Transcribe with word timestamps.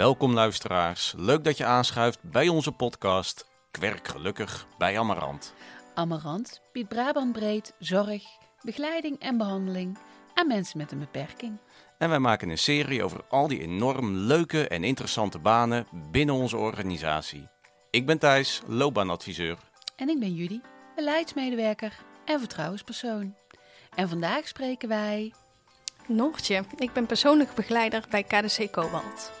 Welkom 0.00 0.34
luisteraars. 0.34 1.14
Leuk 1.16 1.44
dat 1.44 1.56
je 1.56 1.64
aanschuift 1.64 2.22
bij 2.22 2.48
onze 2.48 2.72
podcast 2.72 3.46
Kwerk 3.70 4.08
Gelukkig 4.08 4.66
bij 4.78 4.98
Amarant. 4.98 5.54
Amarant 5.94 6.60
biedt 6.72 6.88
Brabant 6.88 7.32
breed 7.32 7.74
zorg, 7.78 8.22
begeleiding 8.62 9.18
en 9.18 9.38
behandeling 9.38 9.98
aan 10.34 10.46
mensen 10.46 10.78
met 10.78 10.92
een 10.92 10.98
beperking. 10.98 11.58
En 11.98 12.08
wij 12.08 12.18
maken 12.18 12.48
een 12.48 12.58
serie 12.58 13.04
over 13.04 13.24
al 13.28 13.48
die 13.48 13.60
enorm 13.60 14.16
leuke 14.16 14.68
en 14.68 14.84
interessante 14.84 15.38
banen 15.38 15.86
binnen 16.10 16.34
onze 16.34 16.56
organisatie. 16.56 17.48
Ik 17.90 18.06
ben 18.06 18.18
Thijs, 18.18 18.62
loopbaanadviseur. 18.66 19.58
En 19.96 20.08
ik 20.08 20.20
ben 20.20 20.34
Judy, 20.34 20.60
beleidsmedewerker 20.94 21.92
en 22.24 22.38
vertrouwenspersoon. 22.38 23.34
En 23.94 24.08
vandaag 24.08 24.48
spreken 24.48 24.88
wij 24.88 25.32
Noortje, 26.06 26.64
ik 26.76 26.92
ben 26.92 27.06
persoonlijk 27.06 27.54
begeleider 27.54 28.04
bij 28.10 28.22
KDC 28.22 28.70
Cobalt. 28.70 29.40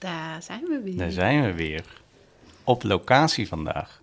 Daar 0.00 0.42
zijn 0.42 0.64
we 0.64 0.80
weer. 0.84 0.96
daar 0.96 1.10
zijn 1.10 1.42
we 1.42 1.52
weer. 1.52 1.84
Op 2.64 2.82
locatie 2.82 3.48
vandaag. 3.48 4.02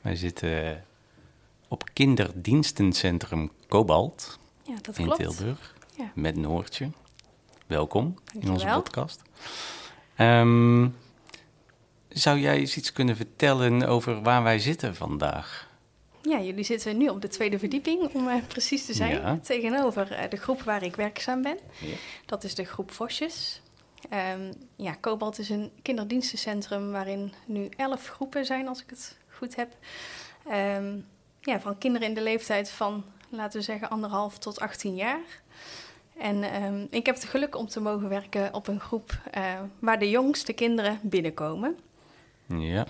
Wij 0.00 0.16
zitten 0.16 0.84
op 1.68 1.84
kinderdienstencentrum 1.92 3.50
Cobalt 3.68 4.38
Ja, 4.62 4.74
dat 4.82 4.98
in 4.98 5.04
klopt. 5.04 5.20
Tilburg. 5.20 5.74
Ja. 5.96 6.10
Met 6.14 6.36
Noortje. 6.36 6.90
Welkom 7.66 8.14
in 8.40 8.50
onze 8.50 8.66
podcast. 8.66 9.22
Ehm, 10.16 10.88
zou 12.08 12.38
jij 12.38 12.58
eens 12.58 12.76
iets 12.76 12.92
kunnen 12.92 13.16
vertellen 13.16 13.82
over 13.82 14.22
waar 14.22 14.42
wij 14.42 14.58
zitten 14.58 14.94
vandaag? 14.94 15.68
Ja, 16.22 16.40
jullie 16.40 16.64
zitten 16.64 16.96
nu 16.96 17.08
op 17.08 17.20
de 17.20 17.28
tweede 17.28 17.58
verdieping, 17.58 18.14
om 18.14 18.28
eh, 18.28 18.42
precies 18.48 18.86
te 18.86 18.94
zijn. 18.94 19.10
Ja. 19.10 19.38
Tegenover 19.42 20.12
eh, 20.12 20.30
de 20.30 20.36
groep 20.36 20.62
waar 20.62 20.82
ik 20.82 20.96
werkzaam 20.96 21.42
ben. 21.42 21.58
Dat 22.26 22.44
is 22.44 22.54
de 22.54 22.64
groep 22.64 22.90
Vosjes. 22.90 23.60
Ehm, 24.10 24.52
ja, 24.74 24.96
Cobalt 25.00 25.38
is 25.38 25.48
een 25.50 25.70
kinderdienstencentrum 25.82 26.90
waarin 26.92 27.32
nu 27.46 27.68
elf 27.76 28.08
groepen 28.08 28.44
zijn, 28.44 28.68
als 28.68 28.82
ik 28.82 28.90
het 28.90 29.16
goed 29.38 29.56
heb. 29.56 29.76
Ehm, 30.48 30.96
ja, 31.40 31.60
van 31.60 31.78
kinderen 31.78 32.08
in 32.08 32.14
de 32.14 32.22
leeftijd 32.22 32.70
van, 32.70 33.04
laten 33.28 33.58
we 33.58 33.64
zeggen, 33.64 33.90
anderhalf 33.90 34.38
tot 34.38 34.60
18 34.60 34.94
jaar. 34.94 35.20
En 36.18 36.42
ehm, 36.42 36.86
ik 36.90 37.06
heb 37.06 37.14
het 37.14 37.24
geluk 37.24 37.56
om 37.56 37.66
te 37.68 37.80
mogen 37.80 38.08
werken 38.08 38.54
op 38.54 38.66
een 38.68 38.80
groep 38.80 39.18
eh, 39.30 39.60
waar 39.78 39.98
de 39.98 40.10
jongste 40.10 40.52
kinderen 40.52 40.98
binnenkomen. 41.02 41.78
Ja. 42.46 42.86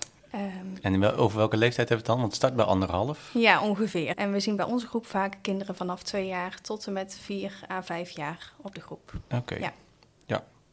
En 0.83 1.01
wel- 1.01 1.13
over 1.15 1.39
welke 1.39 1.57
leeftijd 1.57 1.89
hebben 1.89 2.07
we 2.07 2.13
het 2.13 2.13
dan? 2.13 2.17
Want 2.17 2.27
het 2.29 2.35
start 2.37 2.57
bij 2.57 2.65
anderhalf. 2.65 3.31
Ja, 3.35 3.63
ongeveer. 3.63 4.17
En 4.17 4.33
we 4.33 4.41
zien 4.41 4.57
bij 4.57 4.67
onze 4.67 4.87
groep 4.87 5.07
vaak 5.07 5.35
kinderen 5.43 5.75
vanaf 5.75 6.03
twee 6.03 6.27
jaar 6.27 6.61
tot 6.61 6.87
en 6.87 6.93
met 6.93 7.19
vier 7.23 7.61
à 7.71 7.83
vijf 7.83 8.11
jaar 8.11 8.53
op 8.57 8.75
de 8.75 8.81
groep. 8.81 9.13
Oké. 9.35 9.55
Ja. 9.55 9.73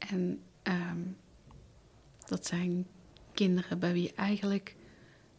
En 0.10 0.42
ehm, 0.64 1.02
dat 2.26 2.46
zijn 2.46 2.88
kinderen 3.34 3.80
bij 3.80 3.94
wie 3.94 4.14
eigenlijk 4.16 4.76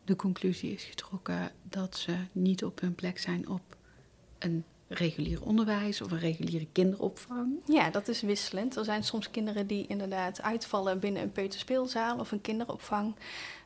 de 0.05 0.16
conclusie 0.16 0.72
is 0.72 0.84
getrokken 0.84 1.53
dat 1.62 1.97
ze 1.97 2.16
niet 2.33 2.65
op 2.65 2.81
hun 2.81 2.94
plek 2.94 3.19
zijn 3.19 3.49
op 3.49 3.77
een 4.38 4.65
regulier 4.88 5.43
onderwijs 5.43 6.00
of 6.00 6.11
een 6.11 6.19
reguliere 6.19 6.66
kinderopvang. 6.72 7.61
Ja, 7.66 7.91
dat 7.91 8.09
is 8.09 8.21
wisselend. 8.21 8.77
Er 8.77 8.84
zijn 8.84 9.05
soms 9.05 9.31
kinderen 9.31 9.66
die 9.66 9.87
inderdaad 9.87 10.43
uitvallen 10.43 10.99
binnen 10.99 11.22
een 11.22 11.33
peuterspeelzaal 11.33 12.19
of 12.19 12.33
een 12.33 12.41
kinderopvang. 12.41 13.15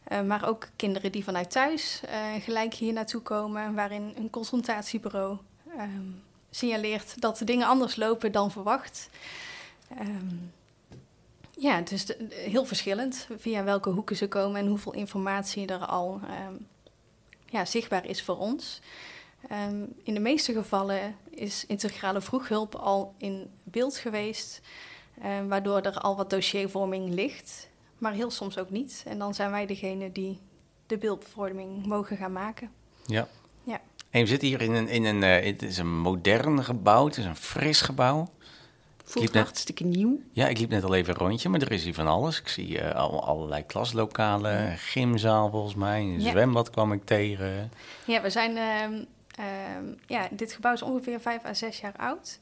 Eh, 0.05 0.23
maar 0.23 0.49
ook 0.49 0.69
kinderen 0.77 1.13
die 1.13 1.25
vanuit 1.25 1.51
thuis 1.51 2.01
eh, 2.05 2.35
gelijk 2.41 2.75
hier 2.75 2.93
naartoe 2.93 3.21
komen, 3.21 3.75
waarin 3.75 4.13
een 4.17 4.31
consultatiebureau 4.31 5.39
ehm, 5.77 6.07
signaleert 6.51 7.21
dat 7.21 7.39
de 7.39 7.45
dingen 7.45 7.67
anders 7.67 7.97
lopen 7.97 8.33
dan 8.33 8.51
verwacht. 8.51 9.11
Ehm, 9.89 10.37
ja, 11.59 11.77
het 11.77 11.93
is 11.93 12.07
heel 12.31 12.65
verschillend 12.65 13.29
via 13.39 13.65
welke 13.65 13.91
hoeken 13.91 14.17
ze 14.17 14.29
komen 14.29 14.61
en 14.61 14.67
hoeveel 14.67 14.93
informatie 14.93 15.67
er 15.67 15.87
al 15.87 16.21
ehm, 16.25 16.55
ja, 17.47 17.65
zichtbaar 17.65 18.07
is 18.07 18.23
voor 18.23 18.39
ons. 18.39 18.81
Ehm, 19.49 19.85
in 20.03 20.15
de 20.15 20.21
meeste 20.21 20.53
gevallen 20.53 21.17
is 21.31 21.67
integrale 21.67 22.21
vroeghulp 22.21 22.75
al 22.75 23.15
in 23.19 23.51
beeld 23.63 23.97
geweest, 23.97 24.61
eh, 25.23 25.47
waardoor 25.49 25.81
er 25.81 25.99
al 25.99 26.17
wat 26.17 26.31
dossiervorming 26.31 27.15
ligt, 27.15 27.69
maar 27.99 28.13
heel 28.13 28.31
soms 28.31 28.59
ook 28.59 28.71
niet. 28.71 29.05
En 29.07 29.19
dan 29.19 29.35
zijn 29.35 29.51
wij 29.51 29.67
degene 29.67 30.13
die 30.13 30.39
de 30.87 30.99
beeldvorming 30.99 31.87
mogen 31.87 32.17
gaan 32.17 32.33
maken. 32.33 32.71
Ja. 33.07 33.29
Ja. 33.63 33.81
En 34.11 34.21
we 34.21 34.27
zitten 34.27 34.49
hier 34.49 34.63
in 34.63 34.73
een, 34.73 34.89
in 34.89 35.05
een 35.05 35.23
eh, 35.23 35.45
het 35.45 35.63
is 35.63 35.79
een 35.79 35.99
modern 35.99 36.65
gebouw, 36.65 37.05
het 37.05 37.17
is 37.17 37.25
een 37.25 37.37
fris 37.37 37.81
gebouw. 37.81 38.29
Voelt 39.09 39.25
liep 39.25 39.35
net- 39.35 39.45
hartstikke 39.45 39.85
nieuw. 39.85 40.21
Ja, 40.33 40.47
ik 40.49 40.59
liep 40.59 40.71
net 40.71 40.85
al 40.85 40.95
even 40.95 41.15
een 41.15 41.21
rondje, 41.21 41.49
maar 41.49 41.61
er 41.61 41.73
is 41.73 41.85
hier 41.85 41.95
van 41.95 42.07
alles. 42.07 42.41
Ik 42.41 42.49
zie 42.49 42.81
eh, 42.81 42.95
al, 42.95 43.25
allerlei 43.25 43.67
klaslokalen, 43.67 44.71
een 44.71 44.79
gymzaal 44.79 45.51
volgens 45.51 45.75
mij, 45.75 46.01
een 46.01 46.21
Ja. 46.21 46.31
zwembad 46.31 46.71
kwam 46.71 46.93
ik 46.93 47.05
tegen. 47.05 47.71
Ja, 48.05 48.23
we 48.23 48.31
zijn. 48.31 48.57
ehm, 48.57 48.93
ehm, 49.37 49.85
ja, 50.07 50.29
dit 50.31 50.53
gebouw 50.53 50.73
is 50.73 50.83
ongeveer 50.83 51.21
vijf 51.21 51.45
à 51.45 51.55
zes 51.55 51.81
jaar 51.81 51.95
oud. 51.97 52.39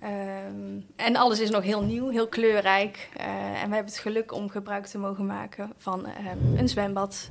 Ehm, 0.00 0.78
en 0.96 1.16
alles 1.16 1.40
is 1.40 1.50
nog 1.50 1.62
heel 1.62 1.82
nieuw, 1.82 2.08
heel 2.08 2.28
kleurrijk. 2.28 3.08
Eh, 3.16 3.26
en 3.36 3.68
we 3.68 3.74
hebben 3.74 3.84
het 3.92 3.98
geluk 3.98 4.32
om 4.32 4.48
gebruik 4.50 4.86
te 4.86 4.98
mogen 4.98 5.26
maken 5.26 5.72
van 5.78 6.06
ehm, 6.06 6.56
een 6.56 6.68
zwembad. 6.68 7.28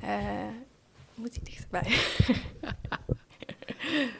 Eh, 0.00 0.08
moet 1.14 1.32
die 1.32 1.42
dichterbij? 1.42 1.86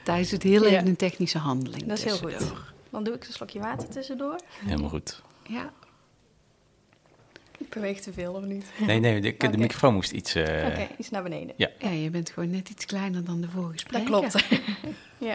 Thijs 0.04 0.30
doet 0.30 0.42
heel 0.42 0.62
Ja. 0.66 0.68
even 0.70 0.86
een 0.86 0.96
technische 0.96 1.38
handeling. 1.38 1.84
Dat 1.86 1.98
is 1.98 2.04
heel 2.04 2.16
goed. 2.18 2.52
Dan 2.94 3.04
doe 3.04 3.14
ik 3.14 3.26
een 3.26 3.32
slokje 3.32 3.60
water 3.60 3.88
tussendoor. 3.88 4.36
Helemaal 4.64 4.88
goed. 4.88 5.22
Ja, 5.42 5.72
Ik 7.58 7.68
beweeg 7.70 8.00
te 8.00 8.12
veel 8.12 8.32
of 8.34 8.42
niet? 8.42 8.66
Nee, 8.86 9.00
nee, 9.00 9.20
de, 9.20 9.36
de 9.50 9.58
microfoon 9.58 9.94
moest 9.94 10.12
iets... 10.12 10.34
eh, 10.34 10.66
Oké, 10.66 10.88
iets 10.98 11.10
naar 11.10 11.22
beneden. 11.22 11.54
Ja. 11.56 11.70
ja, 11.78 11.88
je 11.90 12.10
bent 12.10 12.30
gewoon 12.30 12.50
net 12.50 12.68
iets 12.68 12.84
kleiner 12.86 13.24
dan 13.24 13.40
de 13.40 13.48
vorige 13.48 13.72
Dat 13.72 13.80
spreker. 13.80 14.06
klopt. 14.06 14.44
ja. 15.28 15.34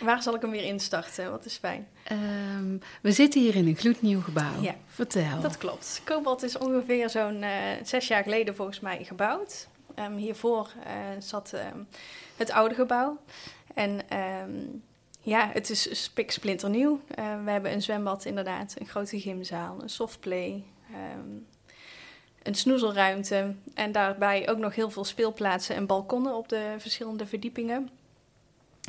Waar 0.00 0.22
zal 0.22 0.34
ik 0.34 0.40
hem 0.40 0.50
weer 0.50 0.64
instarten? 0.64 1.30
Wat 1.30 1.44
is 1.44 1.56
fijn. 1.56 1.88
Ehm, 2.04 2.76
we 3.02 3.12
zitten 3.12 3.40
hier 3.40 3.54
in 3.56 3.66
een 3.66 3.76
gloednieuw 3.76 4.20
gebouw. 4.20 4.60
Ja. 4.60 4.74
Vertel. 4.86 5.40
Dat 5.40 5.58
klopt. 5.58 6.00
Cobalt 6.04 6.42
is 6.42 6.58
ongeveer 6.58 7.10
zo'n 7.10 7.42
eh, 7.42 7.50
zes 7.82 8.08
jaar 8.08 8.22
geleden 8.22 8.54
volgens 8.56 8.80
mij 8.80 9.04
gebouwd. 9.04 9.68
Ehm, 9.94 10.16
hiervoor 10.16 10.72
eh, 10.84 10.92
zat 11.18 11.52
ehm, 11.52 11.78
het 12.36 12.50
oude 12.50 12.74
gebouw. 12.74 13.18
En 13.74 14.08
ehm, 14.08 14.50
ja, 15.24 15.50
het 15.52 15.70
is 15.70 16.02
spiksplinternieuw. 16.02 17.00
Eh 17.14 17.44
we 17.44 17.50
hebben 17.50 17.72
een 17.72 17.82
zwembad 17.82 18.24
inderdaad, 18.24 18.74
een 18.78 18.86
grote 18.86 19.20
gymzaal, 19.20 19.82
een 19.82 19.88
softplay, 19.88 20.64
ehm, 20.90 21.28
een 22.42 22.54
snoezelruimte. 22.54 23.54
En 23.74 23.92
daarbij 23.92 24.50
ook 24.50 24.58
nog 24.58 24.74
heel 24.74 24.90
veel 24.90 25.04
speelplaatsen 25.04 25.76
en 25.76 25.86
balkonnen 25.86 26.34
op 26.34 26.48
de 26.48 26.74
verschillende 26.78 27.26
verdiepingen. 27.26 27.90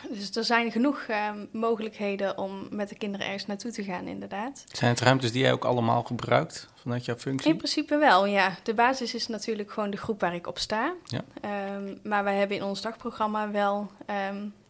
Dus 0.09 0.35
er 0.35 0.43
zijn 0.43 0.71
genoeg 0.71 0.99
ehm, 1.07 1.45
mogelijkheden 1.51 2.37
om 2.37 2.67
met 2.69 2.89
de 2.89 2.95
kinderen 2.95 3.25
ergens 3.25 3.45
naartoe 3.45 3.71
te 3.71 3.83
gaan, 3.83 4.07
inderdaad. 4.07 4.63
Zijn 4.67 4.91
het 4.91 4.99
ruimtes 4.99 5.31
die 5.31 5.41
jij 5.41 5.51
ook 5.51 5.65
allemaal 5.65 6.03
gebruikt 6.03 6.69
vanuit 6.75 7.05
jouw 7.05 7.17
functie? 7.17 7.51
In 7.51 7.57
principe 7.57 7.97
wel, 7.97 8.25
ja. 8.25 8.57
De 8.63 8.73
basis 8.73 9.13
is 9.13 9.27
natuurlijk 9.27 9.71
gewoon 9.71 9.89
de 9.89 9.97
groep 9.97 10.19
waar 10.19 10.35
ik 10.35 10.47
op 10.47 10.57
sta. 10.57 10.93
Ja. 11.05 11.23
Ehm, 11.41 11.95
maar 12.03 12.23
wij 12.23 12.35
hebben 12.35 12.57
in 12.57 12.63
ons 12.63 12.81
dagprogramma 12.81 13.51
wel 13.51 13.91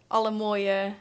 alle 0.07 0.31
mooie 0.31 0.93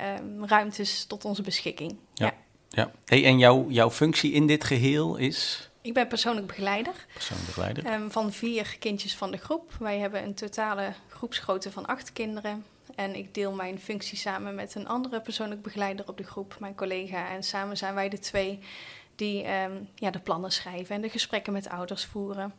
ehm, 0.00 0.44
ruimtes 0.44 1.04
tot 1.04 1.24
onze 1.24 1.42
beschikking. 1.42 1.96
Ja. 2.14 2.26
Ja. 2.26 2.34
Ja. 2.68 2.90
Hey, 3.04 3.24
en 3.24 3.38
jouw, 3.38 3.66
jouw 3.68 3.90
functie 3.90 4.32
in 4.32 4.46
dit 4.46 4.64
geheel 4.64 5.16
is 5.16 5.70
Ik 5.80 5.94
ben 5.94 6.08
persoonlijk 6.08 6.46
begeleider 6.46 7.06
persoonbegeleider? 7.12 7.84
ehm, 7.84 8.08
van 8.10 8.32
vier 8.32 8.76
kindjes 8.78 9.14
van 9.16 9.30
de 9.30 9.36
groep. 9.36 9.72
Wij 9.78 9.98
hebben 9.98 10.22
een 10.22 10.34
totale 10.34 10.92
groepsgrootte 11.08 11.70
van 11.70 11.86
acht 11.86 12.12
kinderen. 12.12 12.64
En 12.94 13.14
ik 13.14 13.34
deel 13.34 13.52
mijn 13.52 13.80
functie 13.80 14.18
samen 14.18 14.54
met 14.54 14.74
een 14.74 14.88
andere 14.88 15.20
persoonlijk 15.20 15.62
begeleider 15.62 16.08
op 16.08 16.16
de 16.16 16.24
groep, 16.24 16.56
mijn 16.58 16.74
collega. 16.74 17.28
En 17.30 17.42
samen 17.42 17.76
zijn 17.76 17.94
wij 17.94 18.08
de 18.08 18.18
twee 18.18 18.58
die 19.16 19.42
ehm, 19.42 19.72
ja, 19.94 20.10
de 20.10 20.20
plannen 20.20 20.52
schrijven 20.52 20.94
en 20.94 21.00
de 21.00 21.08
gesprekken 21.08 21.52
met 21.52 21.68
ouders 21.68 22.04
voeren. 22.04 22.52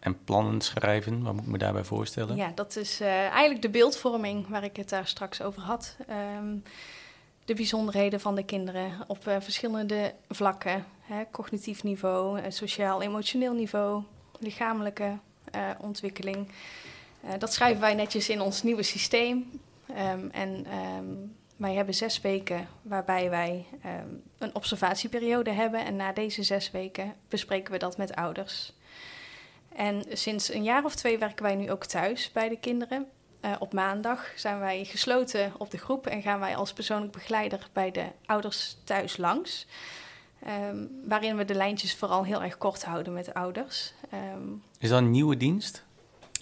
En 0.00 0.24
plannen 0.24 0.60
schrijven, 0.60 1.22
wat 1.22 1.34
moet 1.34 1.44
ik 1.44 1.50
me 1.50 1.58
daarbij 1.58 1.84
voorstellen? 1.84 2.36
Ja, 2.36 2.52
dat 2.54 2.76
is 2.76 3.00
eh, 3.00 3.08
eigenlijk 3.08 3.62
de 3.62 3.70
beeldvorming 3.70 4.48
waar 4.48 4.64
ik 4.64 4.76
het 4.76 4.88
daar 4.88 5.06
straks 5.06 5.42
over 5.42 5.62
had. 5.62 5.96
Ehm, 6.08 6.56
de 7.44 7.54
bijzonderheden 7.54 8.20
van 8.20 8.34
de 8.34 8.44
kinderen 8.44 8.92
op 9.06 9.26
eh, 9.26 9.36
verschillende 9.40 10.14
vlakken. 10.28 10.84
Hè, 11.00 11.22
cognitief 11.30 11.82
niveau, 11.82 12.40
eh, 12.40 12.50
sociaal-emotioneel 12.50 13.54
niveau, 13.54 14.02
lichamelijke 14.38 15.18
ontwikkeling. 15.78 16.48
Dat 17.38 17.52
schrijven 17.52 17.80
wij 17.80 17.94
netjes 17.94 18.28
in 18.28 18.40
ons 18.40 18.62
nieuwe 18.62 18.82
systeem. 18.82 19.60
Ehm, 19.86 20.28
en 20.32 20.66
ehm, 20.66 21.04
wij 21.56 21.74
hebben 21.74 21.94
zes 21.94 22.20
weken 22.20 22.68
waarbij 22.82 23.30
wij 23.30 23.66
een 24.38 24.54
observatieperiode 24.54 25.50
hebben. 25.50 25.84
En 25.84 25.96
na 25.96 26.12
deze 26.12 26.42
zes 26.42 26.70
weken 26.70 27.14
bespreken 27.28 27.72
we 27.72 27.78
dat 27.78 27.96
met 27.96 28.14
ouders. 28.14 28.72
En 29.76 30.02
sinds 30.12 30.52
een 30.52 30.62
jaar 30.62 30.84
of 30.84 30.94
twee 30.94 31.18
werken 31.18 31.42
wij 31.44 31.54
nu 31.54 31.70
ook 31.70 31.84
thuis 31.84 32.32
bij 32.32 32.48
de 32.48 32.58
kinderen. 32.58 33.06
Eh, 33.40 33.52
op 33.58 33.72
maandag 33.72 34.26
zijn 34.36 34.58
wij 34.58 34.84
gesloten 34.84 35.52
op 35.58 35.70
de 35.70 35.78
groep 35.78 36.06
en 36.06 36.22
gaan 36.22 36.40
wij 36.40 36.56
als 36.56 36.72
persoonlijk 36.72 37.12
begeleider 37.12 37.68
bij 37.72 37.90
de 37.90 38.04
ouders 38.26 38.76
thuis 38.84 39.16
langs. 39.16 39.66
Ehm, 40.44 40.76
waarin 41.04 41.36
we 41.36 41.44
de 41.44 41.54
lijntjes 41.54 41.94
vooral 41.96 42.24
heel 42.24 42.42
erg 42.42 42.58
kort 42.58 42.84
houden 42.84 43.12
met 43.12 43.24
de 43.24 43.34
ouders. 43.34 43.92
Ehm, 44.10 44.42
Is 44.78 44.88
dat 44.88 44.98
een 44.98 45.10
nieuwe 45.10 45.36
dienst? 45.36 45.84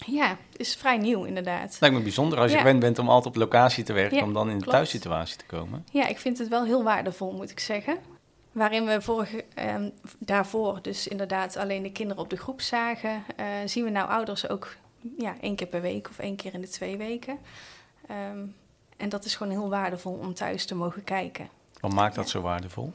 ja, 0.05 0.27
het 0.27 0.59
is 0.59 0.75
vrij 0.75 0.97
nieuw 0.97 1.23
inderdaad. 1.23 1.77
Lijkt 1.79 1.95
me 1.95 2.01
bijzonder 2.01 2.37
als 2.39 2.47
je 2.51 2.55
Ja. 2.55 2.61
gewend 2.61 2.79
bent 2.79 2.99
om 2.99 3.09
altijd 3.09 3.35
op 3.35 3.41
locatie 3.41 3.83
te 3.83 3.93
werken, 3.93 4.17
Ja, 4.17 4.23
om 4.23 4.33
dan 4.33 4.47
in 4.49 4.53
de 4.53 4.61
klopt. 4.61 4.71
thuissituatie 4.77 5.37
te 5.37 5.45
komen. 5.45 5.85
Ja, 5.91 6.07
ik 6.07 6.17
vind 6.19 6.37
het 6.37 6.47
wel 6.47 6.63
heel 6.65 6.83
waardevol, 6.83 7.31
moet 7.31 7.49
ik 7.51 7.59
zeggen. 7.59 7.97
Waarin 8.51 8.85
we 8.85 9.01
vorige, 9.01 9.45
ehm, 9.55 9.89
daarvoor 10.17 10.81
dus 10.81 11.07
inderdaad 11.07 11.57
alleen 11.57 11.83
de 11.83 11.91
kinderen 11.91 12.23
op 12.23 12.29
de 12.29 12.37
groep 12.37 12.61
zagen, 12.61 13.23
eh, 13.35 13.45
zien 13.65 13.83
we 13.83 13.89
nou 13.89 14.09
ouders 14.09 14.49
ook 14.49 14.75
ja, 15.17 15.35
één 15.41 15.55
keer 15.55 15.67
per 15.67 15.81
week 15.81 16.09
of 16.09 16.19
één 16.19 16.35
keer 16.35 16.53
in 16.53 16.61
de 16.61 16.69
twee 16.69 16.97
weken. 16.97 17.37
Ehm, 18.07 18.45
en 18.97 19.09
dat 19.09 19.25
is 19.25 19.35
gewoon 19.35 19.51
heel 19.51 19.69
waardevol 19.69 20.13
om 20.13 20.33
thuis 20.33 20.65
te 20.65 20.75
mogen 20.75 21.03
kijken. 21.03 21.49
Wat 21.79 21.93
maakt 21.93 22.15
dat 22.15 22.29
zo 22.29 22.41
waardevol? 22.41 22.93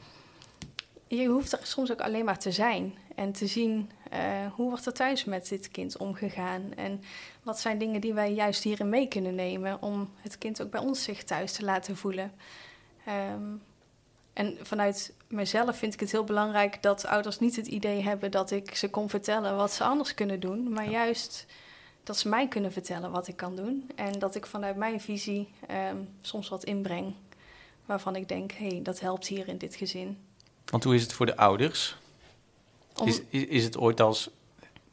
Je 1.07 1.27
hoeft 1.27 1.51
er 1.51 1.59
soms 1.63 1.91
ook 1.91 2.01
alleen 2.01 2.25
maar 2.25 2.39
te 2.39 2.51
zijn 2.51 2.97
en 3.15 3.31
te 3.31 3.47
zien 3.47 3.89
eh, 4.09 4.21
hoe 4.53 4.69
wordt 4.69 4.85
er 4.85 4.93
thuis 4.93 5.25
met 5.25 5.47
dit 5.49 5.71
kind 5.71 5.97
omgegaan. 5.97 6.73
En 6.75 7.01
wat 7.43 7.59
zijn 7.59 7.77
dingen 7.77 8.01
die 8.01 8.13
wij 8.13 8.33
juist 8.33 8.63
hierin 8.63 8.89
mee 8.89 9.07
kunnen 9.07 9.35
nemen 9.35 9.81
om 9.81 10.09
het 10.21 10.37
kind 10.37 10.61
ook 10.61 10.71
bij 10.71 10.81
ons 10.81 11.03
zich 11.03 11.23
thuis 11.23 11.51
te 11.51 11.63
laten 11.63 11.97
voelen. 11.97 12.31
Ehm, 13.05 13.41
en 14.35 14.57
vanuit 14.61 15.13
mezelf 15.27 15.77
vind 15.77 15.93
ik 15.93 15.99
het 15.99 16.11
heel 16.11 16.23
belangrijk 16.23 16.81
dat 16.81 17.05
ouders 17.05 17.39
niet 17.39 17.55
het 17.55 17.67
idee 17.67 18.01
hebben 18.01 18.31
dat 18.31 18.51
ik 18.51 18.75
ze 18.75 18.89
kon 18.89 19.09
vertellen 19.09 19.55
wat 19.55 19.71
ze 19.71 19.83
anders 19.83 20.13
kunnen 20.13 20.39
doen, 20.39 20.73
maar 20.73 20.89
juist 20.89 21.45
dat 22.03 22.17
ze 22.17 22.29
mij 22.29 22.47
kunnen 22.47 22.71
vertellen 22.71 23.11
wat 23.11 23.27
ik 23.27 23.35
kan 23.35 23.55
doen. 23.55 23.89
En 23.95 24.19
dat 24.19 24.35
ik 24.35 24.45
vanuit 24.45 24.75
mijn 24.75 25.01
visie 25.01 25.49
ehm, 25.67 25.97
soms 26.21 26.49
wat 26.49 26.63
inbreng 26.63 27.13
waarvan 27.85 28.15
ik 28.15 28.27
denk, 28.27 28.51
hé, 28.51 28.67
hey, 28.67 28.79
dat 28.83 28.99
helpt 28.99 29.27
hier 29.27 29.47
in 29.47 29.57
dit 29.57 29.75
gezin. 29.75 30.17
Want 30.65 30.83
hoe 30.83 30.95
is 30.95 31.01
het 31.01 31.13
voor 31.13 31.25
de 31.25 31.37
ouders? 31.37 31.97
Om- 32.95 33.07
Is, 33.07 33.21
is, 33.29 33.45
is 33.45 33.63
het 33.63 33.77
ooit 33.77 34.01
als, 34.01 34.29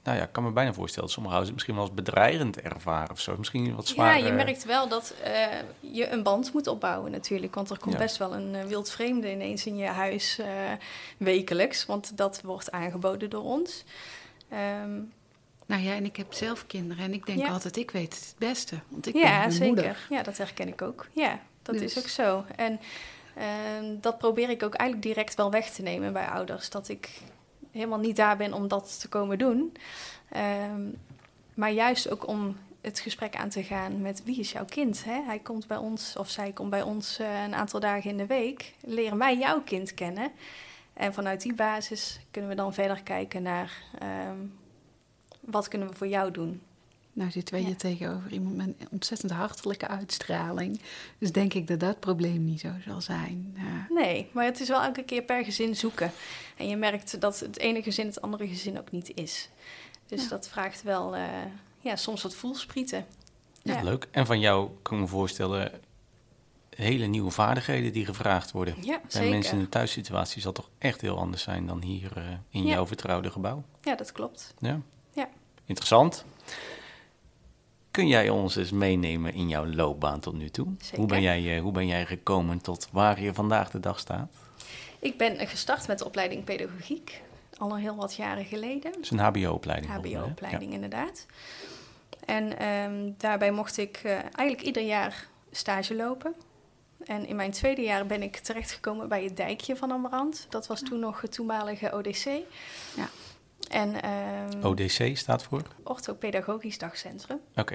nou 0.02 0.16
ja, 0.16 0.22
ik 0.22 0.32
kan 0.32 0.42
me 0.44 0.50
bijna 0.50 0.72
voorstellen, 0.72 1.04
dat 1.04 1.12
sommige 1.14 1.34
ouders 1.34 1.54
het 1.54 1.54
misschien 1.54 1.74
wel 1.74 1.84
als 1.84 2.04
bedreigend 2.04 2.60
ervaren 2.60 3.10
of 3.10 3.20
zo. 3.20 3.36
Misschien 3.36 3.74
wat 3.74 3.86
zwaar. 3.86 4.18
Ja, 4.18 4.26
je 4.26 4.32
merkt 4.32 4.64
wel 4.64 4.88
dat 4.88 5.14
eh, 5.22 5.46
je 5.80 6.08
een 6.10 6.22
band 6.22 6.52
moet 6.52 6.66
opbouwen 6.66 7.10
natuurlijk. 7.10 7.54
Want 7.54 7.70
er 7.70 7.78
komt 7.78 7.94
Ja. 7.94 8.00
best 8.00 8.16
wel 8.16 8.34
een 8.34 8.54
uh, 8.54 8.62
wild 8.64 8.90
vreemde 8.90 9.30
ineens 9.30 9.66
in 9.66 9.76
je 9.76 9.86
huis 9.86 10.38
uh, 10.38 10.46
wekelijks. 11.16 11.86
Want 11.86 12.16
dat 12.16 12.40
wordt 12.40 12.70
aangeboden 12.70 13.30
door 13.30 13.42
ons. 13.44 13.84
Um, 14.82 15.12
nou 15.66 15.82
ja, 15.82 15.94
en 15.94 16.04
ik 16.04 16.16
heb 16.16 16.32
zelf 16.32 16.66
kinderen 16.66 17.04
en 17.04 17.12
ik 17.12 17.26
denk 17.26 17.38
Ja. 17.38 17.48
altijd, 17.48 17.76
ik 17.76 17.90
weet 17.90 18.14
het 18.14 18.24
het 18.26 18.34
beste. 18.38 18.76
Want 18.88 19.06
ik 19.06 19.14
ja, 19.14 19.20
ben 19.22 19.40
hun 19.40 19.52
zeker. 19.52 19.66
moeder. 19.66 20.06
Ja, 20.10 20.22
dat 20.22 20.36
herken 20.38 20.68
ik 20.68 20.82
ook. 20.82 21.06
Ja, 21.12 21.40
dat 21.62 21.74
Dus- 21.78 21.96
is 21.96 21.98
ook 21.98 22.08
zo. 22.08 22.44
En 22.56 22.80
ehm, 23.34 24.00
dat 24.00 24.18
probeer 24.18 24.50
ik 24.50 24.62
ook 24.62 24.74
eigenlijk 24.74 25.08
direct 25.14 25.34
wel 25.34 25.50
weg 25.50 25.70
te 25.70 25.82
nemen 25.82 26.12
bij 26.12 26.26
ouders. 26.26 26.70
Dat 26.70 26.88
ik 26.88 27.10
helemaal 27.72 27.98
niet 27.98 28.16
daar 28.16 28.36
ben 28.36 28.52
om 28.52 28.68
dat 28.68 29.00
te 29.00 29.08
komen 29.08 29.38
doen. 29.38 29.72
Ehm, 30.28 30.82
maar 31.54 31.70
juist 31.70 32.10
ook 32.10 32.26
om 32.26 32.56
het 32.80 33.00
gesprek 33.00 33.36
aan 33.36 33.48
te 33.48 33.62
gaan 33.62 34.00
met 34.00 34.24
wie 34.24 34.38
is 34.38 34.52
jouw 34.52 34.64
kind. 34.64 35.04
Hè? 35.04 35.22
Hij 35.22 35.38
komt 35.38 35.66
bij 35.66 35.76
ons 35.76 36.16
of 36.16 36.28
zij 36.28 36.52
komt 36.52 36.70
bij 36.70 36.82
ons 36.82 37.18
eh, 37.18 37.42
een 37.42 37.54
aantal 37.54 37.80
dagen 37.80 38.10
in 38.10 38.16
de 38.16 38.26
week. 38.26 38.74
Leer 38.80 39.16
mij 39.16 39.38
jouw 39.38 39.62
kind 39.62 39.94
kennen. 39.94 40.32
En 40.92 41.14
vanuit 41.14 41.42
die 41.42 41.54
basis 41.54 42.20
kunnen 42.30 42.50
we 42.50 42.56
dan 42.56 42.74
verder 42.74 43.02
kijken 43.02 43.42
naar 43.42 43.82
ehm, 43.98 44.36
wat 45.40 45.68
kunnen 45.68 45.88
we 45.88 45.94
voor 45.94 46.08
jou 46.08 46.30
doen. 46.30 46.62
Nou 47.14 47.30
zitten 47.30 47.54
wij 47.54 47.62
Ja. 47.62 47.68
hier 47.68 47.78
tegenover 47.78 48.32
iemand 48.32 48.56
met 48.56 48.66
een 48.66 48.88
ontzettend 48.90 49.30
hartelijke 49.32 49.88
uitstraling. 49.88 50.80
Dus 51.18 51.32
denk 51.32 51.54
ik 51.54 51.66
dat 51.66 51.80
dat 51.80 52.00
probleem 52.00 52.44
niet 52.44 52.60
zo 52.60 52.68
zal 52.86 53.00
zijn. 53.00 53.54
Ja. 53.56 53.86
Nee, 53.88 54.28
maar 54.32 54.44
het 54.44 54.60
is 54.60 54.68
wel 54.68 54.82
elke 54.82 55.02
keer 55.02 55.22
per 55.22 55.44
gezin 55.44 55.76
zoeken. 55.76 56.12
En 56.56 56.68
je 56.68 56.76
merkt 56.76 57.20
dat 57.20 57.40
het 57.40 57.58
ene 57.58 57.82
gezin 57.82 58.06
het 58.06 58.20
andere 58.22 58.48
gezin 58.48 58.78
ook 58.78 58.90
niet 58.90 59.14
is. 59.14 59.48
Dus 60.06 60.22
Ja. 60.22 60.28
dat 60.28 60.48
vraagt 60.48 60.82
wel 60.82 61.16
eh, 61.16 61.24
ja, 61.80 61.96
soms 61.96 62.22
wat 62.22 62.34
voelsprieten. 62.34 63.06
Ja, 63.62 63.82
leuk. 63.82 64.08
En 64.10 64.26
van 64.26 64.40
jou 64.40 64.70
kan 64.82 64.94
ik 64.96 65.02
me 65.02 65.08
voorstellen, 65.08 65.72
hele 66.70 67.06
nieuwe 67.06 67.30
vaardigheden 67.30 67.92
die 67.92 68.04
gevraagd 68.04 68.50
worden. 68.50 68.74
Ja, 68.80 68.98
Bij 69.00 69.10
zeker. 69.10 69.30
mensen 69.30 69.56
in 69.56 69.62
de 69.62 69.68
thuissituatie 69.68 70.42
zal 70.42 70.52
toch 70.52 70.68
echt 70.78 71.00
heel 71.00 71.18
anders 71.18 71.42
zijn 71.42 71.66
dan 71.66 71.82
hier 71.82 72.12
eh, 72.16 72.24
in 72.50 72.62
Ja. 72.64 72.68
jouw 72.72 72.86
vertrouwde 72.86 73.30
gebouw. 73.30 73.62
Ja, 73.82 73.94
dat 73.94 74.12
klopt. 74.12 74.54
Ja. 74.58 74.80
Ja. 75.12 75.28
Interessant. 75.64 76.24
Kun 77.92 78.08
jij 78.08 78.28
ons 78.28 78.56
eens 78.56 78.70
meenemen 78.70 79.34
in 79.34 79.48
jouw 79.48 79.66
loopbaan 79.66 80.20
tot 80.20 80.34
nu 80.34 80.48
toe? 80.48 80.66
Zeker. 80.78 80.98
Hoe 80.98 81.06
ben, 81.06 81.22
jij, 81.22 81.56
eh, 81.56 81.62
hoe 81.62 81.72
ben 81.72 81.86
jij 81.86 82.06
gekomen 82.06 82.60
tot 82.60 82.88
waar 82.92 83.20
je 83.20 83.34
vandaag 83.34 83.70
de 83.70 83.80
dag 83.80 83.98
staat? 83.98 84.32
Ik 84.98 85.18
ben 85.18 85.48
gestart 85.48 85.86
met 85.86 85.98
de 85.98 86.04
opleiding 86.04 86.44
pedagogiek. 86.44 87.22
Al 87.58 87.70
een 87.70 87.80
heel 87.80 87.96
wat 87.96 88.14
jaren 88.14 88.44
geleden. 88.44 88.92
Het 88.92 89.00
is 89.00 89.10
een 89.10 89.18
HBO-opleiding. 89.18 89.92
HBO-opleiding 89.92 90.72
inderdaad. 90.72 91.26
En 92.24 92.58
ehm, 92.58 93.10
daarbij 93.16 93.50
mocht 93.50 93.78
ik 93.78 94.00
eh, 94.04 94.12
eigenlijk 94.12 94.62
ieder 94.62 94.82
jaar 94.82 95.28
stage 95.50 95.94
lopen. 95.94 96.34
En 97.04 97.26
in 97.26 97.36
mijn 97.36 97.50
tweede 97.50 97.82
jaar 97.82 98.06
ben 98.06 98.22
ik 98.22 98.36
terechtgekomen 98.36 99.08
bij 99.08 99.24
het 99.24 99.36
dijkje 99.36 99.76
van 99.76 99.92
Amarant. 99.92 100.46
Dat 100.48 100.66
was 100.66 100.80
toen 100.80 101.00
nog 101.00 101.20
het 101.20 101.32
toenmalige 101.32 101.92
ODC. 101.92 102.24
Ja. 102.96 103.08
En 103.70 104.02
ehm 104.02 104.60
Ja. 104.60 104.68
ODC 104.68 105.16
staat 105.16 105.42
voor? 105.42 105.62
Orthopedagogisch 105.82 106.78
Dagcentrum. 106.78 107.40
Oké. 107.56 107.74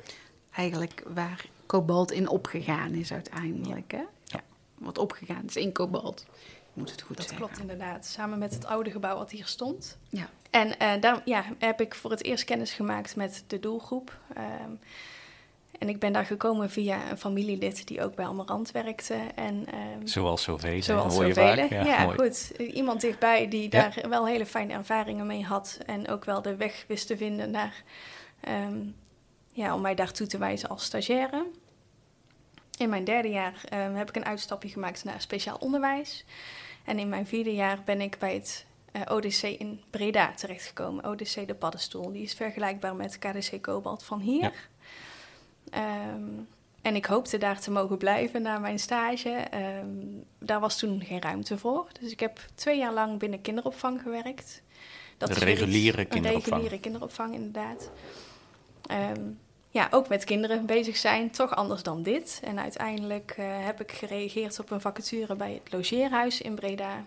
Eigenlijk 0.52 1.04
waar 1.14 1.46
kobalt 1.66 2.12
in 2.12 2.28
opgegaan 2.30 2.94
is 2.94 3.12
uiteindelijk. 3.12 3.92
Hè? 3.92 4.04
Ja. 4.24 4.40
Wat 4.78 4.98
opgegaan 4.98 5.44
is 5.48 5.56
in 5.56 5.72
kobalt. 5.72 6.26
Moet 6.74 6.92
het 6.92 7.02
goed 7.02 7.18
Dat 7.18 7.26
zeggen. 7.28 7.46
klopt 7.46 7.60
inderdaad. 7.62 8.06
Samen 8.06 8.40
met 8.40 8.54
het 8.54 8.66
oude 8.66 8.92
gebouw 8.92 9.18
wat 9.18 9.32
hier 9.32 9.46
stond. 9.46 9.98
Ja. 10.10 10.30
En 10.50 10.80
eh, 10.80 11.02
daar 11.02 11.22
ja, 11.26 11.44
heb 11.58 11.82
ik 11.82 11.96
voor 11.96 12.12
het 12.12 12.24
eerst 12.24 12.44
kennis 12.44 12.72
gemaakt 12.74 13.16
met 13.16 13.44
de 13.48 13.60
doelgroep. 13.60 14.18
Ehm, 14.34 14.72
en 15.80 15.90
ik 15.90 16.00
ben 16.00 16.14
daar 16.14 16.26
gekomen 16.26 16.70
via 16.70 17.10
een 17.12 17.18
familielid 17.18 17.88
die 17.88 18.04
ook 18.04 18.16
bij 18.16 18.26
Amarant 18.26 18.72
werkte. 18.72 19.18
En, 19.36 19.66
ehm, 19.72 20.06
Zoals 20.08 20.44
zoveel, 20.44 20.82
Zoals 20.84 21.16
hoor 21.16 21.26
je 21.26 21.34
vaak. 21.34 21.70
Ja, 21.70 22.04
mooi. 22.06 22.18
goed. 22.18 22.50
Iemand 22.58 23.02
dichtbij 23.02 23.48
die 23.48 23.64
Ja. 23.64 23.70
daar 23.70 24.10
wel 24.10 24.28
hele 24.28 24.46
fijne 24.46 24.74
ervaringen 24.74 25.28
mee 25.28 25.44
had. 25.44 25.78
En 25.86 26.08
ook 26.10 26.26
wel 26.26 26.42
de 26.42 26.56
weg 26.56 26.86
wist 26.88 27.08
te 27.08 27.18
vinden 27.18 27.52
naar, 27.52 27.84
ehm, 28.40 28.78
ja, 29.52 29.74
om 29.76 29.82
mij 29.82 29.96
daartoe 29.96 30.28
te 30.28 30.38
wijzen 30.38 30.70
als 30.70 30.84
stagiaire. 30.84 31.46
In 32.78 32.90
mijn 32.90 33.04
derde 33.04 33.30
jaar 33.30 33.62
ehm, 33.70 33.94
heb 33.94 34.10
ik 34.10 34.16
een 34.16 34.26
uitstapje 34.26 34.70
gemaakt 34.70 35.04
naar 35.04 35.22
speciaal 35.22 35.58
onderwijs. 35.60 36.26
En 36.84 37.00
in 37.00 37.10
mijn 37.10 37.28
vierde 37.28 37.54
jaar 37.54 37.82
ben 37.86 38.02
ik 38.02 38.18
bij 38.20 38.34
het 38.34 38.66
eh, 38.92 39.02
ODC 39.16 39.42
in 39.44 39.82
Breda 39.90 40.32
terechtgekomen. 40.36 41.04
ODC 41.06 41.48
de 41.48 41.56
Paddenstoel. 41.56 42.12
Die 42.12 42.24
is 42.24 42.34
vergelijkbaar 42.34 42.96
met 42.96 43.20
KDC 43.20 43.62
Cobalt 43.62 44.04
van 44.04 44.20
hier. 44.20 44.52
Ehm, 45.70 46.24
en 46.82 46.96
ik 46.96 47.06
hoopte 47.06 47.38
daar 47.38 47.60
te 47.60 47.72
mogen 47.72 47.98
blijven 47.98 48.42
na 48.42 48.60
mijn 48.60 48.80
stage. 48.80 49.30
Ehm, 49.30 49.88
daar 50.40 50.60
was 50.60 50.78
toen 50.78 51.04
geen 51.04 51.22
ruimte 51.22 51.58
voor. 51.58 51.88
Dus 52.02 52.12
ik 52.12 52.20
heb 52.20 52.40
twee 52.56 52.78
jaar 52.78 52.94
lang 52.94 53.20
binnen 53.20 53.42
kinderopvang 53.42 54.02
gewerkt. 54.02 54.62
De 55.18 55.28
iets- 55.30 55.38
reguliere 55.38 56.00
Een 56.02 56.08
kinderopvang. 56.08 56.46
reguliere 56.54 56.80
kinderopvang, 56.80 57.34
inderdaad. 57.34 57.92
Ehm, 58.86 59.22
ja, 59.70 59.88
ook 59.92 60.08
met 60.08 60.24
kinderen 60.24 60.66
bezig 60.66 60.98
zijn, 60.98 61.32
toch 61.32 61.56
anders 61.56 61.84
dan 61.84 62.04
dit. 62.04 62.40
En 62.44 62.60
uiteindelijk 62.60 63.34
eh, 63.38 63.46
heb 63.66 63.82
ik 63.82 63.92
gereageerd 63.92 64.60
op 64.60 64.72
een 64.72 64.82
vacature 64.82 65.36
bij 65.36 65.54
het 65.64 65.72
logeerhuis 65.74 66.42
in 66.42 66.56
Breda. 66.56 67.04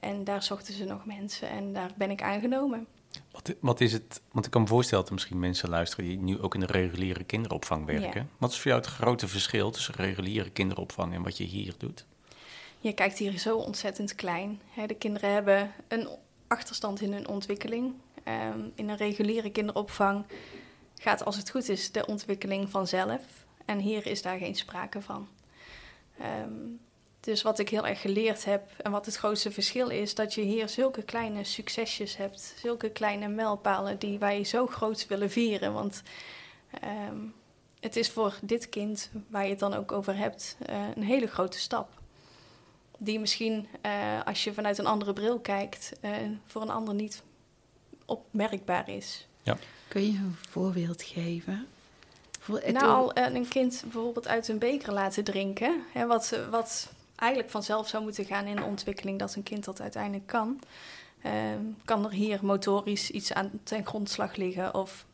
En 0.00 0.24
daar 0.24 0.42
zochten 0.42 0.74
ze 0.74 0.84
nog 0.84 1.04
mensen 1.04 1.48
en 1.48 1.72
daar 1.72 1.90
ben 1.96 2.10
ik 2.10 2.22
aangenomen. 2.22 2.86
Wat, 3.30 3.54
wat 3.60 3.80
is 3.80 3.92
het, 3.92 4.20
want 4.32 4.44
ik 4.44 4.50
kan 4.50 4.62
me 4.62 4.68
voorstellen 4.68 5.00
dat 5.00 5.08
er 5.08 5.14
misschien 5.14 5.38
mensen 5.38 5.68
luisteren 5.68 6.04
die 6.04 6.18
nu 6.18 6.40
ook 6.40 6.54
in 6.54 6.60
de 6.60 6.66
reguliere 6.66 7.24
kinderopvang 7.24 7.86
werken. 7.86 8.20
Ja. 8.20 8.26
Wat 8.38 8.50
is 8.50 8.58
voor 8.58 8.70
jou 8.70 8.82
het 8.82 8.90
grote 8.90 9.28
verschil 9.28 9.70
tussen 9.70 9.94
reguliere 9.94 10.50
kinderopvang 10.50 11.14
en 11.14 11.22
wat 11.22 11.36
je 11.36 11.44
hier 11.44 11.74
doet? 11.78 12.06
Je 12.80 12.92
kijkt 12.92 13.18
hier 13.18 13.38
zo 13.38 13.56
ontzettend 13.56 14.14
klein. 14.14 14.60
De 14.86 14.94
kinderen 14.94 15.32
hebben 15.32 15.72
een 15.88 16.08
achterstand 16.46 17.00
in 17.00 17.12
hun 17.12 17.28
ontwikkeling. 17.28 17.94
Ehm, 18.22 18.60
in 18.74 18.88
een 18.88 18.96
reguliere 18.96 19.50
kinderopvang 19.50 20.24
gaat, 20.94 21.24
als 21.24 21.36
het 21.36 21.50
goed 21.50 21.68
is, 21.68 21.92
de 21.92 22.06
ontwikkeling 22.06 22.70
vanzelf. 22.70 23.22
En 23.64 23.78
hier 23.78 24.06
is 24.06 24.22
daar 24.22 24.38
geen 24.38 24.54
sprake 24.54 25.02
van. 25.02 25.28
Ehm, 26.18 26.52
dus 27.24 27.42
wat 27.42 27.58
ik 27.58 27.68
heel 27.68 27.86
erg 27.86 28.00
geleerd 28.00 28.44
heb 28.44 28.70
en 28.82 28.90
wat 28.90 29.06
het 29.06 29.16
grootste 29.16 29.50
verschil 29.50 29.88
is, 29.88 30.14
dat 30.14 30.34
je 30.34 30.40
hier 30.40 30.68
zulke 30.68 31.02
kleine 31.02 31.44
succesjes 31.44 32.16
hebt, 32.16 32.54
zulke 32.58 32.90
kleine 32.90 33.28
mijlpalen 33.28 33.98
die 33.98 34.18
wij 34.18 34.44
zo 34.44 34.66
groot 34.66 35.06
willen 35.06 35.30
vieren. 35.30 35.72
Want 35.72 36.02
ehm, 36.80 37.16
het 37.80 37.96
is 37.96 38.10
voor 38.10 38.38
dit 38.42 38.68
kind, 38.68 39.10
waar 39.28 39.44
je 39.44 39.50
het 39.50 39.58
dan 39.58 39.74
ook 39.74 39.92
over 39.92 40.16
hebt, 40.16 40.56
uh, 40.70 40.76
een 40.94 41.02
hele 41.02 41.26
grote 41.26 41.58
stap. 41.58 41.88
Die 42.98 43.20
misschien, 43.20 43.68
uh, 43.86 44.22
als 44.24 44.44
je 44.44 44.54
vanuit 44.54 44.78
een 44.78 44.86
andere 44.86 45.12
bril 45.12 45.38
kijkt, 45.38 45.92
uh, 46.00 46.10
voor 46.46 46.62
een 46.62 46.70
ander 46.70 46.94
niet 46.94 47.22
opmerkbaar 48.04 48.88
is. 48.88 49.26
Ja. 49.42 49.56
Kun 49.88 50.02
je 50.02 50.18
een 50.18 50.36
voorbeeld 50.48 51.02
geven? 51.02 51.66
nou, 52.72 53.14
al 53.14 53.16
een 53.16 53.48
kind 53.48 53.80
bijvoorbeeld 53.82 54.28
uit 54.28 54.48
een 54.48 54.58
beker 54.58 54.92
laten 54.92 55.24
drinken, 55.24 55.82
hè, 55.92 56.06
wat, 56.06 56.38
wat 56.50 56.92
eigenlijk 57.24 57.52
vanzelf 57.52 57.88
zou 57.88 58.02
moeten 58.02 58.24
gaan 58.24 58.46
in 58.46 58.56
de 58.56 58.64
ontwikkeling 58.64 59.18
dat 59.18 59.34
een 59.34 59.42
kind 59.42 59.64
dat 59.64 59.80
uiteindelijk 59.80 60.26
kan. 60.26 60.60
Ehm, 61.22 61.60
kan 61.84 62.04
er 62.04 62.10
hier 62.10 62.38
motorisch 62.42 63.10
iets 63.10 63.32
aan 63.32 63.50
ten 63.62 63.86
grondslag 63.86 64.36
liggen 64.36 64.74
of 64.74 65.06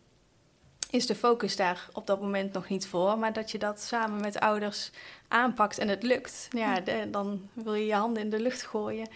is 0.91 1.07
de 1.07 1.15
focus 1.15 1.57
daar 1.57 1.89
op 1.93 2.07
dat 2.07 2.21
moment 2.21 2.53
nog 2.53 2.69
niet 2.69 2.87
voor, 2.87 3.19
maar 3.19 3.33
dat 3.33 3.51
je 3.51 3.59
dat 3.59 3.81
samen 3.81 4.21
met 4.21 4.41
ouders 4.41 4.91
aanpakt 5.29 5.79
en 5.79 5.89
het 5.89 6.03
lukt, 6.03 6.49
ja, 6.51 6.81
dan 7.11 7.49
wil 7.53 7.75
je 7.75 7.87
je 7.87 7.95
handen 7.95 8.23
in 8.23 8.31
de 8.31 8.41
lucht 8.41 8.63
gooien. 8.63 9.09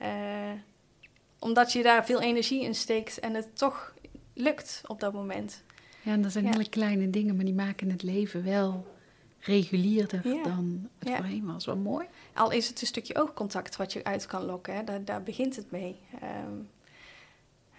Uh, 0.00 0.06
omdat 1.38 1.72
je 1.72 1.82
daar 1.82 2.04
veel 2.04 2.20
energie 2.20 2.62
in 2.62 2.74
steekt 2.74 3.18
en 3.18 3.34
het 3.34 3.58
toch 3.58 3.94
lukt 4.34 4.82
op 4.86 5.00
dat 5.00 5.12
moment. 5.12 5.62
Ja, 6.02 6.12
en 6.12 6.22
dat 6.22 6.32
zijn 6.32 6.46
hele 6.46 6.68
kleine 6.68 7.10
dingen, 7.10 7.36
maar 7.36 7.44
die 7.44 7.54
maken 7.54 7.90
het 7.90 8.02
leven 8.02 8.44
wel 8.44 8.86
regulierder 9.40 10.22
dan 10.22 10.88
het 10.98 11.08
voorheen 11.08 11.46
was. 11.46 11.64
Wel 11.64 11.76
mooi. 11.76 12.06
Al 12.34 12.50
is 12.50 12.68
het 12.68 12.80
een 12.80 12.86
stukje 12.86 13.16
oogcontact 13.16 13.76
wat 13.76 13.92
je 13.92 14.04
uit 14.04 14.26
kan 14.26 14.44
lokken, 14.44 14.74
hè? 14.74 14.84
Daar, 14.84 15.04
daar 15.04 15.22
begint 15.22 15.56
het 15.56 15.70
mee. 15.70 16.00
Um, 16.46 16.70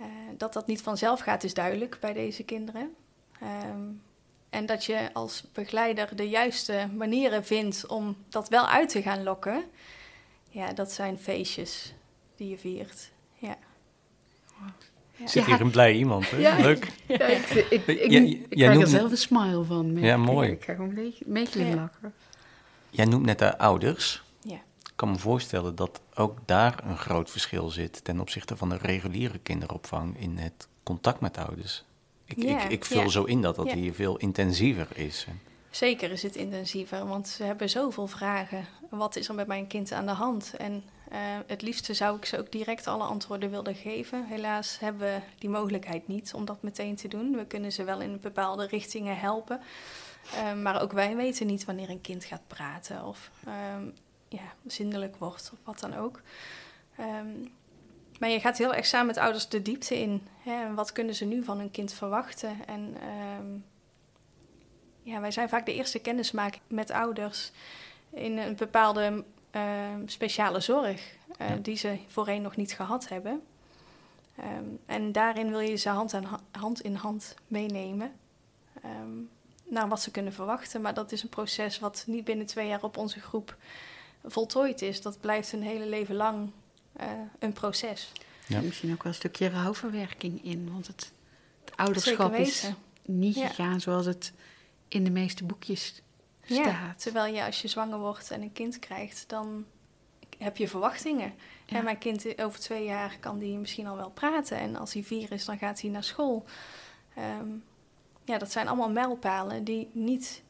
uh, 0.02 0.06
dat 0.38 0.54
dat 0.54 0.68
niet 0.68 0.82
vanzelf 0.82 1.20
gaat, 1.20 1.44
is 1.44 1.54
duidelijk 1.54 1.98
bij 2.00 2.14
deze 2.14 2.44
kinderen. 2.44 2.96
Um, 3.44 4.02
en 4.50 4.66
dat 4.66 4.86
je 4.86 5.10
als 5.14 5.44
begeleider 5.54 6.16
de 6.16 6.30
juiste 6.30 6.90
manieren 6.96 7.46
vindt 7.46 7.88
om 7.88 8.18
dat 8.30 8.50
wel 8.50 8.68
uit 8.68 8.90
te 8.90 9.02
gaan 9.02 9.24
lokken. 9.24 9.64
Ja, 10.50 10.74
dat 10.74 10.92
zijn 10.92 11.18
feestjes 11.18 11.94
die 12.36 12.50
je 12.50 12.58
viert. 12.58 13.12
Ja. 13.34 13.58
Zit 15.26 15.46
hier 15.46 15.62
een 15.62 15.72
blij 15.72 15.96
iemand, 15.96 16.30
hè? 16.30 16.38
Ja. 16.38 16.58
Leuk. 16.58 16.92
Ja, 17.08 17.26
ik, 17.26 17.50
ik, 17.70 17.88
ik, 17.88 18.50
krijg 18.50 18.80
er 18.80 18.88
zelf 18.88 19.12
een 19.12 19.18
smile 19.18 19.64
van. 19.64 19.96
Ja, 19.96 20.18
mooi. 20.18 20.52
Ik 20.52 20.64
ga 20.64 20.74
gewoon 20.74 21.14
meeglimlachen. 21.26 22.14
Jij 22.90 23.06
noemt 23.06 23.26
net 23.26 23.40
de 23.40 23.58
ouders. 23.58 24.24
Ja. 24.42 24.56
Ik 24.80 24.94
kan 24.96 25.12
me 25.12 25.18
voorstellen 25.18 25.76
dat 25.76 26.02
ook 26.16 26.38
daar 26.46 26.84
een 26.84 26.98
groot 26.98 27.32
verschil 27.32 27.70
zit 27.70 28.04
ten 28.04 28.20
opzichte 28.20 28.58
van 28.58 28.70
de 28.70 28.78
reguliere 28.78 29.40
kinderopvang 29.40 30.20
in 30.20 30.38
het 30.38 30.68
contact 30.84 31.20
met 31.20 31.38
ouders. 31.38 31.84
Ik, 32.26 32.38
ik, 32.38 32.64
ik 32.64 32.86
vul 32.86 33.10
zo 33.10 33.24
in 33.24 33.42
dat 33.42 33.56
dat 33.56 33.72
hier 33.72 33.94
veel 33.94 34.18
intensiever 34.18 34.88
is. 34.96 35.28
Zeker 35.70 36.12
is 36.12 36.24
het 36.24 36.36
intensiever, 36.36 37.08
want 37.08 37.28
ze 37.28 37.44
hebben 37.44 37.70
zoveel 37.70 38.08
vragen. 38.08 38.66
Wat 38.90 39.16
is 39.16 39.28
er 39.28 39.36
met 39.36 39.48
mijn 39.48 39.68
kind 39.68 39.92
aan 39.92 40.06
de 40.06 40.12
hand? 40.12 40.54
En 40.58 40.84
uh, 41.12 41.18
het 41.48 41.62
liefste 41.62 41.94
zou 41.94 42.18
ik 42.18 42.26
ze 42.26 42.38
ook 42.38 42.52
direct 42.52 42.88
alle 42.88 43.04
antwoorden 43.04 43.50
willen 43.50 43.76
geven. 43.76 44.26
Helaas 44.26 44.80
hebben 44.80 45.02
we 45.02 45.22
die 45.40 45.50
mogelijkheid 45.50 46.08
niet 46.08 46.34
om 46.34 46.46
dat 46.46 46.62
meteen 46.62 46.96
te 46.96 47.08
doen. 47.08 47.36
We 47.36 47.46
kunnen 47.46 47.72
ze 47.72 47.84
wel 47.84 48.02
in 48.02 48.20
bepaalde 48.20 48.68
richtingen 48.68 49.20
helpen. 49.20 49.62
Uh, 50.34 50.54
maar 50.62 50.82
ook 50.82 50.92
wij 50.92 51.16
weten 51.16 51.48
niet 51.48 51.66
wanneer 51.66 51.90
een 51.90 52.02
kind 52.02 52.24
gaat 52.24 52.48
praten 52.48 53.06
of 53.06 53.32
uh, 53.48 53.54
ja, 54.28 54.54
zindelijk 54.68 55.16
wordt 55.16 55.50
of 55.54 55.60
wat 55.64 55.80
dan 55.80 55.96
ook. 55.96 56.22
Um, 57.00 57.52
maar 58.20 58.30
je 58.30 58.40
gaat 58.40 58.58
heel 58.58 58.74
erg 58.74 58.86
samen 58.86 59.08
met 59.08 59.18
ouders 59.18 59.50
de 59.50 59.62
diepte 59.62 60.00
in. 60.00 60.28
Hè? 60.44 60.74
Wat 60.74 60.92
kunnen 60.92 61.16
ze 61.16 61.26
nu 61.26 61.44
van 61.44 61.58
hun 61.58 61.72
kind 61.72 61.94
verwachten? 61.94 62.58
En 62.66 62.98
ja, 65.04 65.20
wij 65.20 65.32
zijn 65.32 65.50
vaak 65.50 65.66
de 65.66 65.74
eerste 65.74 66.00
kennismaking 66.00 66.64
met 66.68 66.92
ouders 66.92 67.52
in 68.10 68.38
een 68.38 68.56
bepaalde 68.56 69.24
speciale 70.06 70.60
zorg 70.60 71.16
uh, 71.42 71.48
die 71.62 71.78
ze 71.78 72.00
voorheen 72.08 72.42
nog 72.42 72.56
niet 72.56 72.74
gehad 72.74 73.10
hebben. 73.10 73.42
Um, 74.40 74.80
en 74.86 75.12
daarin 75.12 75.50
wil 75.50 75.60
je 75.60 75.76
ze 75.76 75.90
hand, 75.90 76.14
aan, 76.14 76.42
hand 76.52 76.82
in 76.82 76.96
hand 76.96 77.36
meenemen 77.48 78.12
um, 78.86 79.30
naar 79.64 79.88
wat 79.88 80.02
ze 80.02 80.12
kunnen 80.12 80.34
verwachten. 80.34 80.82
Maar 80.82 80.94
dat 80.94 81.12
is 81.12 81.24
een 81.24 81.30
proces 81.30 81.80
wat 81.80 82.04
niet 82.08 82.24
binnen 82.24 82.46
twee 82.46 82.68
jaar 82.68 82.84
op 82.84 82.98
onze 82.98 83.20
groep 83.20 83.58
voltooid 84.24 84.82
is. 84.82 85.02
Dat 85.02 85.20
blijft 85.20 85.54
een 85.54 85.64
hele 85.64 85.86
leven 85.86 86.16
lang 86.16 86.52
uh, 87.00 87.06
een 87.40 87.54
proces. 87.54 88.12
Ja. 88.48 88.62
Misschien 88.62 88.92
ook 88.92 89.04
wel 89.04 89.12
een 89.12 89.18
stukje 89.18 89.50
rouwverwerking 89.50 90.44
in, 90.44 90.72
want 90.72 90.88
het, 90.88 91.12
het 91.66 91.78
ouderschap 91.78 92.34
is 92.34 92.70
niet 93.06 93.36
ja. 93.36 93.48
gegaan 93.48 93.82
zoals 93.82 94.06
het 94.06 94.34
in 94.88 95.04
de 95.04 95.10
meeste 95.10 95.44
boekjes 95.44 96.02
staat. 96.54 96.66
Ja, 96.66 96.94
terwijl 96.98 97.34
je 97.34 97.46
als 97.46 97.62
je 97.62 97.68
zwanger 97.68 98.00
wordt 98.00 98.32
en 98.32 98.42
een 98.42 98.52
kind 98.52 98.80
krijgt, 98.80 99.24
dan 99.28 99.66
heb 100.38 100.58
je 100.58 100.68
verwachtingen. 100.68 101.34
Ja. 101.66 101.78
En 101.78 101.84
mijn 101.84 101.98
kind 101.98 102.42
over 102.42 102.60
twee 102.60 102.86
jaar 102.86 103.18
kan 103.20 103.40
die 103.40 103.58
misschien 103.58 103.88
al 103.88 103.96
wel 103.96 104.10
praten. 104.10 104.58
En 104.58 104.76
als 104.76 104.94
hij 104.94 105.04
vier 105.04 105.32
is, 105.32 105.46
dan 105.46 105.58
gaat 105.58 105.82
hij 105.82 105.90
naar 105.90 106.04
school. 106.04 106.46
Um, 107.18 107.64
ja, 108.24 108.38
dat 108.38 108.52
zijn 108.52 108.68
allemaal 108.68 108.92
mijlpalen 108.92 109.64
die 109.64 109.90
niet 109.94 110.44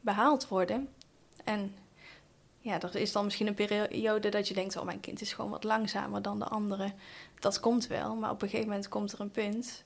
behaald 0.00 0.48
worden. 0.48 0.88
En 1.44 1.74
ja, 2.58 2.80
er 2.80 2.96
is 2.96 3.12
dan 3.12 3.24
misschien 3.24 3.46
een 3.46 3.54
periode 3.54 4.28
dat 4.28 4.48
je 4.48 4.54
denkt: 4.54 4.76
oh, 4.76 4.84
mijn 4.84 5.00
kind 5.00 5.20
is 5.20 5.32
gewoon 5.32 5.50
wat 5.50 5.64
langzamer 5.64 6.22
dan 6.22 6.38
de 6.38 6.44
andere. 6.44 6.92
Dat 7.38 7.60
komt 7.60 7.86
wel, 7.86 8.14
maar 8.14 8.30
op 8.30 8.42
een 8.42 8.48
gegeven 8.48 8.68
moment 8.68 8.88
komt 8.88 9.12
er 9.12 9.20
een 9.20 9.30
punt 9.30 9.84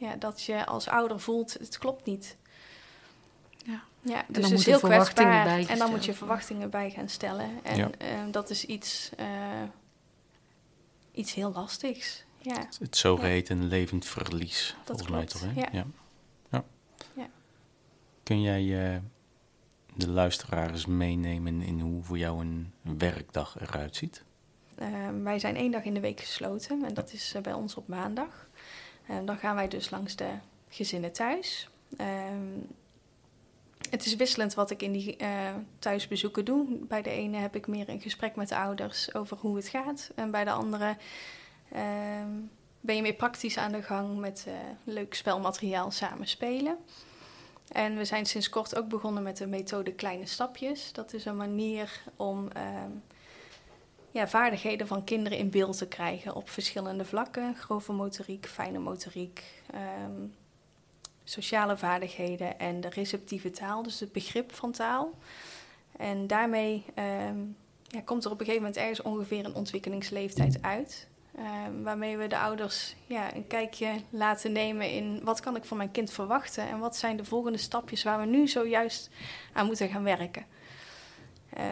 ja, 0.00 0.16
dat 0.16 0.42
je 0.42 0.66
als 0.66 0.88
ouder 0.88 1.20
voelt: 1.20 1.52
het 1.52 1.78
klopt 1.78 2.06
niet. 2.06 2.36
Ja, 3.70 3.82
ja 4.00 4.24
dus 4.28 4.50
het 4.50 4.58
is 4.58 4.66
heel 4.66 4.78
kwetsbaar. 4.78 5.68
En 5.68 5.78
dan 5.78 5.90
moet 5.90 6.04
je 6.04 6.14
verwachtingen 6.14 6.70
bij 6.70 6.90
gaan 6.90 7.08
stellen. 7.08 7.50
En 7.62 7.76
ja. 7.76 7.90
uh, 8.02 8.32
dat 8.32 8.50
is 8.50 8.64
iets, 8.64 9.10
uh, 9.20 9.26
iets 11.12 11.34
heel 11.34 11.52
lastigs. 11.52 12.24
Ja. 12.38 12.66
Het 12.78 12.96
zogeheten 12.96 13.62
ja. 13.62 13.68
levend 13.68 14.04
verlies, 14.04 14.76
dat 14.84 14.96
volgens 14.96 15.10
mij 15.10 15.26
toch? 15.26 15.40
Hè? 15.40 15.60
Ja. 15.60 15.84
Ja. 16.50 16.64
ja. 17.14 17.28
Kun 18.22 18.42
jij 18.42 18.62
uh, 18.62 18.98
de 19.94 20.08
luisteraars 20.08 20.86
meenemen 20.86 21.62
in 21.62 21.80
hoe 21.80 22.02
voor 22.02 22.18
jou 22.18 22.40
een 22.40 22.72
werkdag 22.98 23.60
eruit 23.60 23.96
ziet? 23.96 24.24
Uh, 24.82 24.88
wij 25.22 25.38
zijn 25.38 25.56
één 25.56 25.70
dag 25.70 25.82
in 25.82 25.94
de 25.94 26.00
week 26.00 26.20
gesloten 26.20 26.84
en 26.84 26.94
dat 26.94 27.12
is 27.12 27.34
uh, 27.36 27.42
bij 27.42 27.52
ons 27.52 27.74
op 27.74 27.88
maandag. 27.88 28.48
Uh, 29.10 29.16
dan 29.24 29.36
gaan 29.36 29.54
wij 29.54 29.68
dus 29.68 29.90
langs 29.90 30.16
de 30.16 30.30
gezinnen 30.68 31.12
thuis. 31.12 31.68
Ehm, 31.96 32.58
het 33.90 34.06
is 34.06 34.16
wisselend 34.16 34.54
wat 34.54 34.70
ik 34.70 34.82
in 34.82 34.92
die 34.92 35.16
thuisbezoeken 35.78 36.44
doe. 36.44 36.66
Bij 36.80 37.02
de 37.02 37.10
ene 37.10 37.36
heb 37.36 37.56
ik 37.56 37.66
meer 37.66 37.88
een 37.88 38.00
gesprek 38.00 38.36
met 38.36 38.48
de 38.48 38.56
ouders 38.56 39.14
over 39.14 39.36
hoe 39.36 39.56
het 39.56 39.68
gaat. 39.68 40.10
En 40.14 40.30
bij 40.30 40.44
de 40.44 40.50
andere 40.50 40.96
ehm, 41.72 42.30
ben 42.80 42.96
je 42.96 43.02
meer 43.02 43.14
praktisch 43.14 43.58
aan 43.58 43.72
de 43.72 43.82
gang 43.82 44.18
met 44.18 44.46
leuk 44.84 45.14
spelmateriaal 45.14 45.90
samen 45.90 46.28
spelen. 46.28 46.78
En 47.72 47.96
we 47.96 48.04
zijn 48.04 48.26
sinds 48.26 48.48
kort 48.48 48.76
ook 48.76 48.88
begonnen 48.88 49.22
met 49.22 49.36
de 49.36 49.46
methode 49.46 49.92
kleine 49.92 50.26
stapjes. 50.26 50.92
Dat 50.92 51.12
is 51.12 51.24
een 51.24 51.36
manier 51.36 52.02
om 52.16 52.48
uh, 52.56 52.62
ja, 54.10 54.28
vaardigheden 54.28 54.86
van 54.86 55.04
kinderen 55.04 55.38
in 55.38 55.50
beeld 55.50 55.78
te 55.78 55.88
krijgen 55.88 56.34
op 56.34 56.48
verschillende 56.48 57.04
vlakken. 57.04 57.54
Grove 57.56 57.92
motoriek, 57.92 58.46
fijne 58.46 58.78
motoriek, 58.78 59.62
um, 60.04 60.34
sociale 61.30 61.76
vaardigheden 61.76 62.58
en 62.58 62.80
de 62.80 62.88
receptieve 62.88 63.50
taal, 63.50 63.82
dus 63.82 64.00
het 64.00 64.12
begrip 64.12 64.54
van 64.54 64.72
taal. 64.72 65.14
En 65.96 66.26
daarmee 66.26 66.84
um, 67.28 67.56
ja, 67.82 68.00
komt 68.04 68.24
er 68.24 68.30
op 68.30 68.40
een 68.40 68.46
gegeven 68.46 68.66
moment 68.66 68.80
ergens 68.80 69.02
ongeveer 69.02 69.44
een 69.44 69.54
ontwikkelingsleeftijd 69.54 70.62
uit. 70.62 71.08
Uh, 71.38 71.44
waarmee 71.82 72.16
we 72.16 72.26
de 72.26 72.38
ouders 72.38 72.94
ja, 73.06 73.34
een 73.34 73.46
kijkje 73.46 73.92
laten 74.10 74.52
nemen 74.52 74.90
in 74.90 75.20
wat 75.24 75.40
kan 75.40 75.56
ik 75.56 75.64
van 75.64 75.76
mijn 75.76 75.90
kind 75.90 76.10
verwachten 76.10 76.68
en 76.68 76.78
wat 76.78 76.96
zijn 76.96 77.16
de 77.16 77.24
volgende 77.24 77.58
stapjes 77.58 78.02
waar 78.02 78.20
we 78.20 78.26
nu 78.26 78.48
zojuist 78.48 79.10
aan 79.52 79.66
moeten 79.66 79.88
gaan 79.88 80.02
werken. 80.02 80.46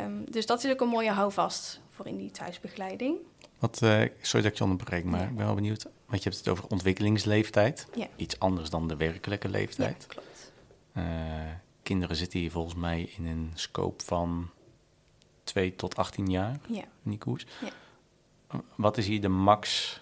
Um, 0.04 0.30
dus 0.30 0.46
dat 0.46 0.64
is 0.64 0.70
ook 0.70 0.80
een 0.80 0.88
mooie 0.88 1.10
houvast 1.10 1.80
voor 1.90 2.06
in 2.06 2.16
die 2.16 2.30
thuisbegeleiding. 2.30 3.16
Wat, 3.58 3.80
uh, 3.82 4.02
sorry 4.20 4.42
dat 4.42 4.52
ik 4.52 4.58
je 4.58 4.64
onderbreek, 4.64 5.04
maar 5.04 5.20
ja. 5.20 5.26
ik 5.26 5.36
ben 5.36 5.44
wel 5.44 5.54
benieuwd. 5.54 5.86
Want 6.08 6.22
je 6.22 6.28
hebt 6.28 6.44
het 6.44 6.48
over 6.48 6.66
ontwikkelingsleeftijd. 6.66 7.86
Ja. 7.94 8.06
Iets 8.16 8.38
anders 8.38 8.70
dan 8.70 8.88
de 8.88 8.96
werkelijke 8.96 9.48
leeftijd. 9.48 10.06
Ja, 10.08 10.14
klopt. 10.14 10.52
Uh, 10.96 11.04
kinderen 11.82 12.16
zitten 12.16 12.38
hier 12.38 12.50
volgens 12.50 12.74
mij 12.74 13.12
in 13.16 13.26
een 13.26 13.50
scope 13.54 14.04
van 14.04 14.50
2 15.44 15.76
tot 15.76 15.96
18 15.96 16.30
jaar 16.30 16.60
ja. 16.68 16.82
in 17.04 17.10
die 17.10 17.18
koers. 17.18 17.46
Ja 17.64 17.70
wat 18.74 18.96
is 18.96 19.06
hier 19.06 19.20
de 19.20 19.28
max 19.28 20.00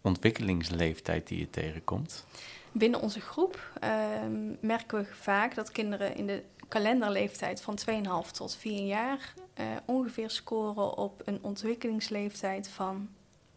ontwikkelingsleeftijd 0.00 1.26
die 1.26 1.38
je 1.38 1.50
tegenkomt? 1.50 2.24
Binnen 2.72 3.00
onze 3.00 3.20
groep 3.20 3.70
ehm, 3.80 4.52
merken 4.60 4.98
we 4.98 5.04
vaak 5.14 5.54
dat 5.54 5.70
kinderen 5.70 6.16
in 6.16 6.26
de 6.26 6.42
kalenderleeftijd 6.68 7.60
van 7.60 7.78
2,5 8.26 8.30
tot 8.30 8.56
4 8.56 8.86
jaar 8.86 9.34
uh, 9.60 9.66
ongeveer 9.84 10.30
scoren 10.30 10.96
op 10.96 11.22
een 11.24 11.38
ontwikkelingsleeftijd 11.42 12.68
van 12.68 13.08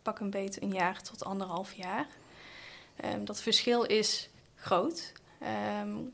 pak 0.08 0.20
een 0.20 0.30
beet 0.30 0.62
een 0.62 0.74
jaar 0.74 1.02
tot 1.02 1.26
anderhalf 1.26 1.74
jaar. 1.74 2.08
Um, 3.06 3.26
dat 3.26 3.42
verschil 3.42 3.84
is 3.84 4.30
groot. 4.56 5.12
Um, 5.82 6.14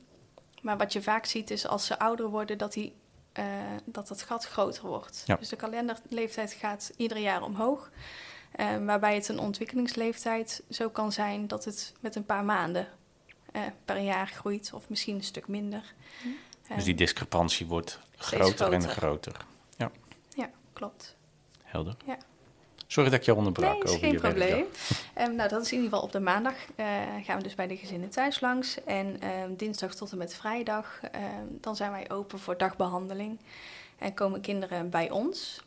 maar 0.61 0.77
wat 0.77 0.93
je 0.93 1.01
vaak 1.01 1.25
ziet 1.25 1.51
is 1.51 1.67
als 1.67 1.85
ze 1.85 1.99
ouder 1.99 2.27
worden, 2.27 2.57
dat, 2.57 2.73
die, 2.73 2.93
uh, 3.39 3.45
dat 3.85 4.09
het 4.09 4.21
gat 4.21 4.45
groter 4.45 4.87
wordt. 4.87 5.23
Ja. 5.25 5.35
Dus 5.35 5.49
de 5.49 5.55
kalenderleeftijd 5.55 6.53
gaat 6.53 6.91
ieder 6.97 7.17
jaar 7.17 7.43
omhoog. 7.43 7.91
Um, 8.59 8.85
waarbij 8.85 9.15
het 9.15 9.27
een 9.27 9.39
ontwikkelingsleeftijd 9.39 10.63
zo 10.69 10.89
kan 10.89 11.11
zijn 11.11 11.47
dat 11.47 11.65
het 11.65 11.93
met 11.99 12.15
een 12.15 12.25
paar 12.25 12.45
maanden 12.45 12.87
uh, 13.51 13.61
per 13.85 13.97
jaar 13.97 14.27
groeit, 14.27 14.73
of 14.73 14.89
misschien 14.89 15.15
een 15.15 15.23
stuk 15.23 15.47
minder. 15.47 15.93
Hm. 16.21 16.75
Dus 16.75 16.83
die 16.83 16.95
discrepantie 16.95 17.67
wordt 17.67 17.99
groter, 18.15 18.55
groter, 18.55 18.73
en 18.73 18.89
groter. 18.89 19.45
Ja, 19.77 19.91
ja 20.35 20.49
klopt. 20.73 21.15
Helder. 21.63 21.95
Ja. 22.05 22.17
Sorry 22.93 23.09
dat 23.09 23.19
ik 23.19 23.25
je 23.25 23.35
onderbrak. 23.35 23.83
Nee, 23.83 23.93
is 23.93 23.99
geen 23.99 24.19
probleem. 24.19 24.65
Um, 25.19 25.35
nou, 25.35 25.49
dat 25.49 25.61
is 25.61 25.71
in 25.71 25.77
ieder 25.77 25.89
geval 25.89 26.05
op 26.05 26.11
de 26.11 26.19
maandag. 26.19 26.53
Uh, 26.75 26.85
gaan 27.23 27.37
we 27.37 27.43
dus 27.43 27.55
bij 27.55 27.67
de 27.67 27.77
gezinnen 27.77 28.09
thuis 28.09 28.39
langs. 28.39 28.83
En 28.83 29.27
um, 29.27 29.55
dinsdag 29.55 29.95
tot 29.95 30.11
en 30.11 30.17
met 30.17 30.35
vrijdag, 30.35 30.99
um, 31.03 31.57
dan 31.61 31.75
zijn 31.75 31.91
wij 31.91 32.09
open 32.09 32.39
voor 32.39 32.57
dagbehandeling. 32.57 33.39
En 33.97 34.13
komen 34.13 34.41
kinderen 34.41 34.89
bij 34.89 35.09
ons, 35.09 35.61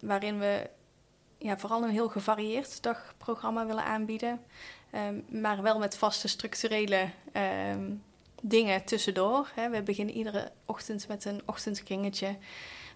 waarin 0.00 0.38
we 0.38 0.70
ja, 1.38 1.58
vooral 1.58 1.82
een 1.82 1.90
heel 1.90 2.08
gevarieerd 2.08 2.82
dagprogramma 2.82 3.66
willen 3.66 3.84
aanbieden. 3.84 4.40
maar 5.28 5.62
wel 5.62 5.78
met 5.78 5.96
vaste 5.96 6.28
structurele 6.28 7.08
dingen 8.42 8.84
tussendoor. 8.84 9.50
Hè. 9.54 9.70
We 9.70 9.82
beginnen 9.82 10.14
iedere 10.14 10.50
ochtend 10.66 11.08
met 11.08 11.24
een 11.24 11.42
ochtendkringetje 11.46 12.36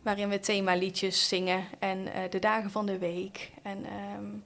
waarin 0.07 0.29
we 0.29 0.41
themaliedjes 0.41 1.29
zingen 1.29 1.65
en 1.79 1.99
uh, 1.99 2.13
de 2.31 2.39
dagen 2.39 2.71
van 2.71 2.87
de 2.87 2.99
week. 2.99 3.51
En 3.63 3.87
um, 4.19 4.45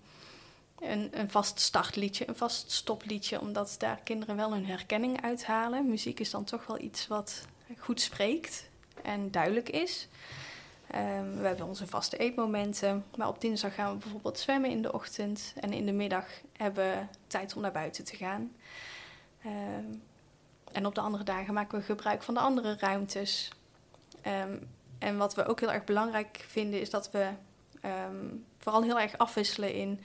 een, 0.79 1.09
een 1.13 1.31
vast 1.31 1.61
startliedje, 1.61 2.29
een 2.29 2.37
vast 2.37 2.71
stopliedje, 2.71 3.41
omdat 3.41 3.75
daar 3.79 4.01
kinderen 4.05 4.37
wel 4.37 4.53
hun 4.53 4.67
herkenning 4.67 5.23
uithalen. 5.23 5.89
Muziek 5.89 6.21
is 6.21 6.31
dan 6.31 6.45
toch 6.45 6.67
wel 6.67 6.81
iets 6.81 7.07
wat 7.07 7.47
goed 7.79 8.01
spreekt 8.01 8.69
en 9.03 9.31
duidelijk 9.31 9.69
is. 9.69 10.09
Um, 10.95 11.41
we 11.41 11.47
hebben 11.47 11.67
onze 11.67 11.87
vaste 11.87 12.17
eetmomenten, 12.17 13.05
maar 13.17 13.29
op 13.29 13.41
dinsdag 13.41 13.75
gaan 13.75 13.93
we 13.93 13.99
bijvoorbeeld 13.99 14.39
zwemmen 14.39 14.71
in 14.71 14.83
de 14.83 14.93
ochtend 14.93 15.53
en 15.61 15.73
in 15.73 15.87
de 15.87 15.93
middag 15.93 16.27
hebben 16.57 16.85
we 16.85 17.03
tijd 17.27 17.57
om 17.57 17.63
naar 17.63 17.73
buiten 17.73 18.05
te 18.05 18.17
gaan. 18.17 18.53
Um, 19.47 20.03
en 20.73 20.87
op 20.87 20.95
de 20.95 21.01
andere 21.01 21.25
dagen 21.25 21.55
maken 21.55 21.79
we 21.79 21.85
gebruik 21.85 22.23
van 22.23 22.35
de 22.35 22.41
andere 22.41 22.77
ruimtes. 22.79 23.51
En 25.01 25.17
wat 25.17 25.35
we 25.35 25.47
ook 25.47 25.61
heel 25.61 25.73
erg 25.73 25.85
belangrijk 25.85 26.45
vinden, 26.49 26.81
is 26.81 26.91
dat 26.91 27.11
we 27.11 27.27
um, 27.85 28.45
vooral 28.59 28.83
heel 28.83 29.01
erg 29.01 29.19
afwisselen 29.19 29.73
in 29.73 30.01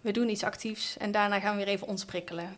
we 0.00 0.12
doen 0.12 0.28
iets 0.28 0.44
actiefs 0.44 0.96
en 0.96 1.12
daarna 1.12 1.40
gaan 1.40 1.56
we 1.56 1.64
weer 1.64 1.74
even 1.74 1.86
ontsprikkelen. 1.86 2.56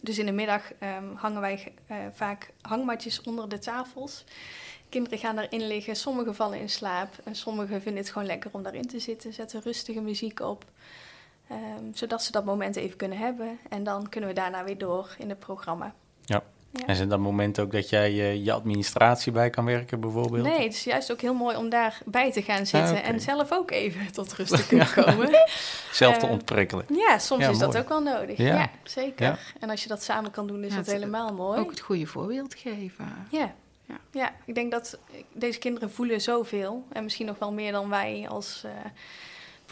Dus 0.00 0.18
in 0.18 0.26
de 0.26 0.32
middag 0.32 0.72
um, 0.72 1.14
hangen 1.16 1.40
wij 1.40 1.74
uh, 1.90 1.96
vaak 2.12 2.52
hangmatjes 2.60 3.22
onder 3.22 3.48
de 3.48 3.58
tafels. 3.58 4.24
Kinderen 4.88 5.18
gaan 5.18 5.36
daarin 5.36 5.66
liggen, 5.66 5.96
sommigen 5.96 6.34
vallen 6.34 6.58
in 6.58 6.70
slaap 6.70 7.14
en 7.24 7.34
sommigen 7.34 7.82
vinden 7.82 8.02
het 8.02 8.12
gewoon 8.12 8.26
lekker 8.26 8.50
om 8.52 8.62
daarin 8.62 8.86
te 8.86 8.98
zitten, 8.98 9.32
zetten 9.32 9.60
rustige 9.60 10.00
muziek 10.00 10.40
op. 10.40 10.64
Um, 11.50 11.94
zodat 11.94 12.22
ze 12.22 12.32
dat 12.32 12.44
moment 12.44 12.76
even 12.76 12.96
kunnen 12.96 13.18
hebben 13.18 13.58
en 13.68 13.84
dan 13.84 14.08
kunnen 14.08 14.30
we 14.30 14.36
daarna 14.36 14.64
weer 14.64 14.78
door 14.78 15.14
in 15.18 15.28
het 15.28 15.38
programma. 15.38 15.94
Ja. 16.24 16.42
Ja. 16.72 16.86
En 16.86 16.96
zijn 16.96 17.08
dat 17.08 17.18
momenten 17.18 17.62
ook 17.62 17.72
dat 17.72 17.88
jij 17.88 18.12
uh, 18.12 18.44
je 18.44 18.52
administratie 18.52 19.32
bij 19.32 19.50
kan 19.50 19.64
werken, 19.64 20.00
bijvoorbeeld? 20.00 20.42
Nee, 20.42 20.62
het 20.62 20.72
is 20.72 20.84
juist 20.84 21.12
ook 21.12 21.20
heel 21.20 21.34
mooi 21.34 21.56
om 21.56 21.68
daarbij 21.68 22.32
te 22.32 22.42
gaan 22.42 22.66
zitten 22.66 22.96
ah, 22.96 23.08
en 23.08 23.20
zelf 23.20 23.52
ook 23.52 23.70
even 23.70 24.12
tot 24.12 24.32
rust 24.32 24.56
te 24.56 24.66
kunnen 24.76 24.92
komen. 24.92 25.30
zelf 25.92 26.18
te 26.18 26.26
uh, 26.26 26.32
ontprikkelen. 26.32 26.84
Ja, 26.88 27.18
soms 27.18 27.46
is 27.46 27.58
dat 27.58 27.76
ook 27.76 27.88
wel 27.88 28.02
nodig. 28.02 28.38
Ja, 28.38 28.70
zeker. 28.82 29.38
En 29.60 29.70
als 29.70 29.82
je 29.82 29.88
dat 29.88 30.02
samen 30.02 30.30
kan 30.30 30.46
doen, 30.46 30.64
is 30.64 30.74
dat 30.74 30.86
helemaal 30.86 31.32
mooi. 31.34 31.58
Ook 31.58 31.70
het 31.70 31.80
goede 31.80 32.06
voorbeeld 32.06 32.54
geven. 32.54 33.26
Ja. 33.30 33.54
Ja. 33.86 33.98
ja, 34.10 34.32
ik 34.44 34.54
denk 34.54 34.70
dat 34.70 34.98
deze 35.32 35.58
kinderen 35.58 35.90
voelen 35.90 36.20
zoveel. 36.20 36.84
En 36.92 37.02
misschien 37.02 37.26
nog 37.26 37.38
wel 37.38 37.52
meer 37.52 37.72
dan 37.72 37.88
wij 37.88 38.26
als 38.28 38.62
uh, 38.66 38.70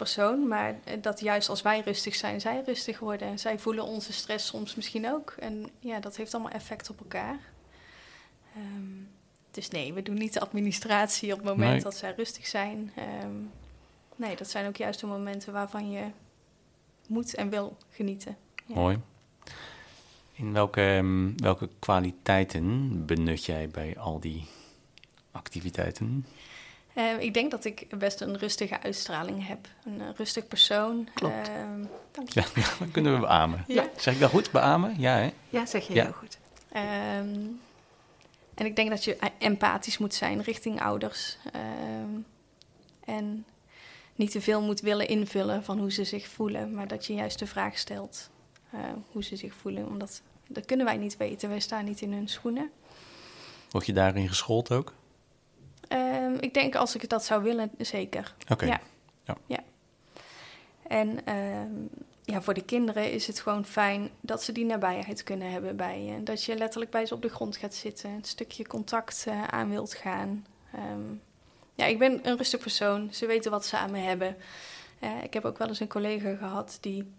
persoon. 0.03 0.47
Maar 0.47 0.75
dat 1.01 1.19
juist 1.19 1.49
als 1.49 1.61
wij 1.61 1.81
rustig 1.81 2.15
zijn, 2.15 2.41
zij 2.41 2.61
rustig 2.65 2.99
worden. 2.99 3.39
Zij 3.39 3.59
voelen 3.59 3.83
onze 3.83 4.13
stress 4.13 4.47
soms 4.47 4.75
misschien 4.75 5.11
ook. 5.11 5.35
En 5.39 5.69
ja, 5.79 5.99
dat 5.99 6.15
heeft 6.15 6.33
allemaal 6.33 6.51
effect 6.51 6.89
op 6.89 6.99
elkaar. 6.99 7.39
Um, 8.57 9.09
dus 9.51 9.69
nee, 9.69 9.93
we 9.93 10.01
doen 10.01 10.17
niet 10.17 10.33
de 10.33 10.39
administratie 10.39 11.31
op 11.31 11.37
het 11.37 11.47
moment 11.47 11.71
nee. 11.71 11.81
dat 11.81 11.95
zij 11.95 12.13
rustig 12.17 12.47
zijn. 12.47 12.91
Um, 13.23 13.51
nee, 14.15 14.35
dat 14.35 14.49
zijn 14.49 14.67
ook 14.67 14.75
juist 14.75 14.99
de 14.99 15.07
momenten 15.07 15.53
waarvan 15.53 15.91
je 15.91 16.03
moet 17.07 17.35
en 17.35 17.49
wil 17.49 17.77
genieten. 17.89 18.37
Ja. 18.65 18.75
Mooi. 18.75 18.99
In 20.33 20.53
welke, 20.53 21.05
welke 21.35 21.69
kwaliteiten 21.79 23.05
benut 23.05 23.45
jij 23.45 23.69
bij 23.69 23.97
al 23.97 24.19
die 24.19 24.47
activiteiten? 25.31 26.25
Uh, 26.95 27.19
ik 27.19 27.33
denk 27.33 27.51
dat 27.51 27.65
ik 27.65 27.97
best 27.97 28.21
een 28.21 28.37
rustige 28.37 28.81
uitstraling 28.81 29.47
heb. 29.47 29.67
Een 29.85 29.99
uh, 29.99 30.07
rustig 30.15 30.47
persoon. 30.47 31.07
Klopt. 31.13 31.49
Uh, 31.49 31.87
dank 32.11 32.29
je. 32.29 32.43
Ja, 32.55 32.65
dan 32.79 32.91
kunnen 32.91 33.13
we 33.13 33.19
beamen. 33.19 33.63
Ja. 33.67 33.89
Zeg 33.97 34.13
ik 34.13 34.19
dat 34.19 34.29
goed, 34.29 34.51
beamen? 34.51 34.95
Ja, 34.99 35.15
hè? 35.15 35.31
Ja, 35.49 35.65
zeg 35.65 35.87
je 35.87 35.93
ja. 35.93 36.03
heel 36.03 36.13
goed. 36.13 36.37
Um, 36.75 37.59
en 38.53 38.65
ik 38.65 38.75
denk 38.75 38.89
dat 38.89 39.03
je 39.03 39.17
empathisch 39.37 39.97
moet 39.97 40.13
zijn 40.13 40.41
richting 40.41 40.81
ouders. 40.81 41.37
Um, 41.55 42.25
en 43.05 43.45
niet 44.15 44.31
te 44.31 44.41
veel 44.41 44.61
moet 44.61 44.79
willen 44.79 45.07
invullen 45.07 45.63
van 45.63 45.79
hoe 45.79 45.91
ze 45.91 46.03
zich 46.03 46.27
voelen, 46.27 46.73
maar 46.73 46.87
dat 46.87 47.05
je 47.05 47.13
juist 47.13 47.39
de 47.39 47.47
vraag 47.47 47.77
stelt 47.77 48.29
uh, 48.73 48.79
hoe 49.11 49.23
ze 49.23 49.35
zich 49.35 49.53
voelen. 49.53 49.87
Omdat 49.87 50.21
dat 50.47 50.65
kunnen 50.65 50.85
wij 50.85 50.97
niet 50.97 51.17
weten, 51.17 51.49
wij 51.49 51.59
staan 51.59 51.85
niet 51.85 52.01
in 52.01 52.13
hun 52.13 52.27
schoenen. 52.27 52.71
Word 53.69 53.85
je 53.85 53.93
daarin 53.93 54.27
geschoold 54.27 54.71
ook? 54.71 54.93
Ik 56.41 56.53
denk 56.53 56.75
als 56.75 56.95
ik 56.95 57.09
dat 57.09 57.25
zou 57.25 57.43
willen, 57.43 57.71
zeker. 57.77 58.33
Oké. 58.49 58.65
Ja. 58.65 58.81
ja. 59.23 59.37
ja. 59.45 59.59
En 60.87 61.35
um, 61.35 61.89
ja, 62.23 62.41
voor 62.41 62.53
de 62.53 62.63
kinderen 62.63 63.11
is 63.11 63.27
het 63.27 63.39
gewoon 63.39 63.65
fijn 63.65 64.09
dat 64.21 64.43
ze 64.43 64.51
die 64.51 64.65
nabijheid 64.65 65.23
kunnen 65.23 65.51
hebben 65.51 65.75
bij 65.75 66.03
je. 66.03 66.23
Dat 66.23 66.43
je 66.43 66.55
letterlijk 66.55 66.91
bij 66.91 67.05
ze 67.05 67.13
op 67.13 67.21
de 67.21 67.29
grond 67.29 67.57
gaat 67.57 67.73
zitten, 67.73 68.09
een 68.09 68.23
stukje 68.23 68.67
contact 68.67 69.25
uh, 69.27 69.43
aan 69.43 69.69
wilt 69.69 69.93
gaan. 69.93 70.45
Um, 70.75 71.21
ja, 71.75 71.85
ik 71.85 71.99
ben 71.99 72.19
een 72.27 72.37
rustig 72.37 72.59
persoon. 72.59 73.13
Ze 73.13 73.25
weten 73.25 73.51
wat 73.51 73.65
ze 73.65 73.77
aan 73.77 73.91
me 73.91 73.99
hebben. 73.99 74.37
Uh, 75.03 75.23
ik 75.23 75.33
heb 75.33 75.45
ook 75.45 75.57
wel 75.57 75.67
eens 75.67 75.79
een 75.79 75.87
collega 75.87 76.35
gehad 76.35 76.77
die 76.81 77.11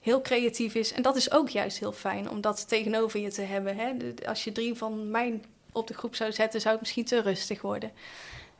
heel 0.00 0.20
creatief 0.20 0.74
is. 0.74 0.92
En 0.92 1.02
dat 1.02 1.16
is 1.16 1.32
ook 1.32 1.48
juist 1.48 1.78
heel 1.78 1.92
fijn 1.92 2.30
om 2.30 2.40
dat 2.40 2.68
tegenover 2.68 3.20
je 3.20 3.30
te 3.30 3.42
hebben. 3.42 3.76
Hè? 3.76 4.14
Als 4.26 4.44
je 4.44 4.52
drie 4.52 4.74
van 4.74 5.10
mijn 5.10 5.44
op 5.72 5.86
de 5.86 5.94
groep 5.94 6.14
zou 6.14 6.32
zetten, 6.32 6.60
zou 6.60 6.72
het 6.72 6.80
misschien 6.80 7.04
te 7.04 7.20
rustig 7.20 7.62
worden. 7.62 7.92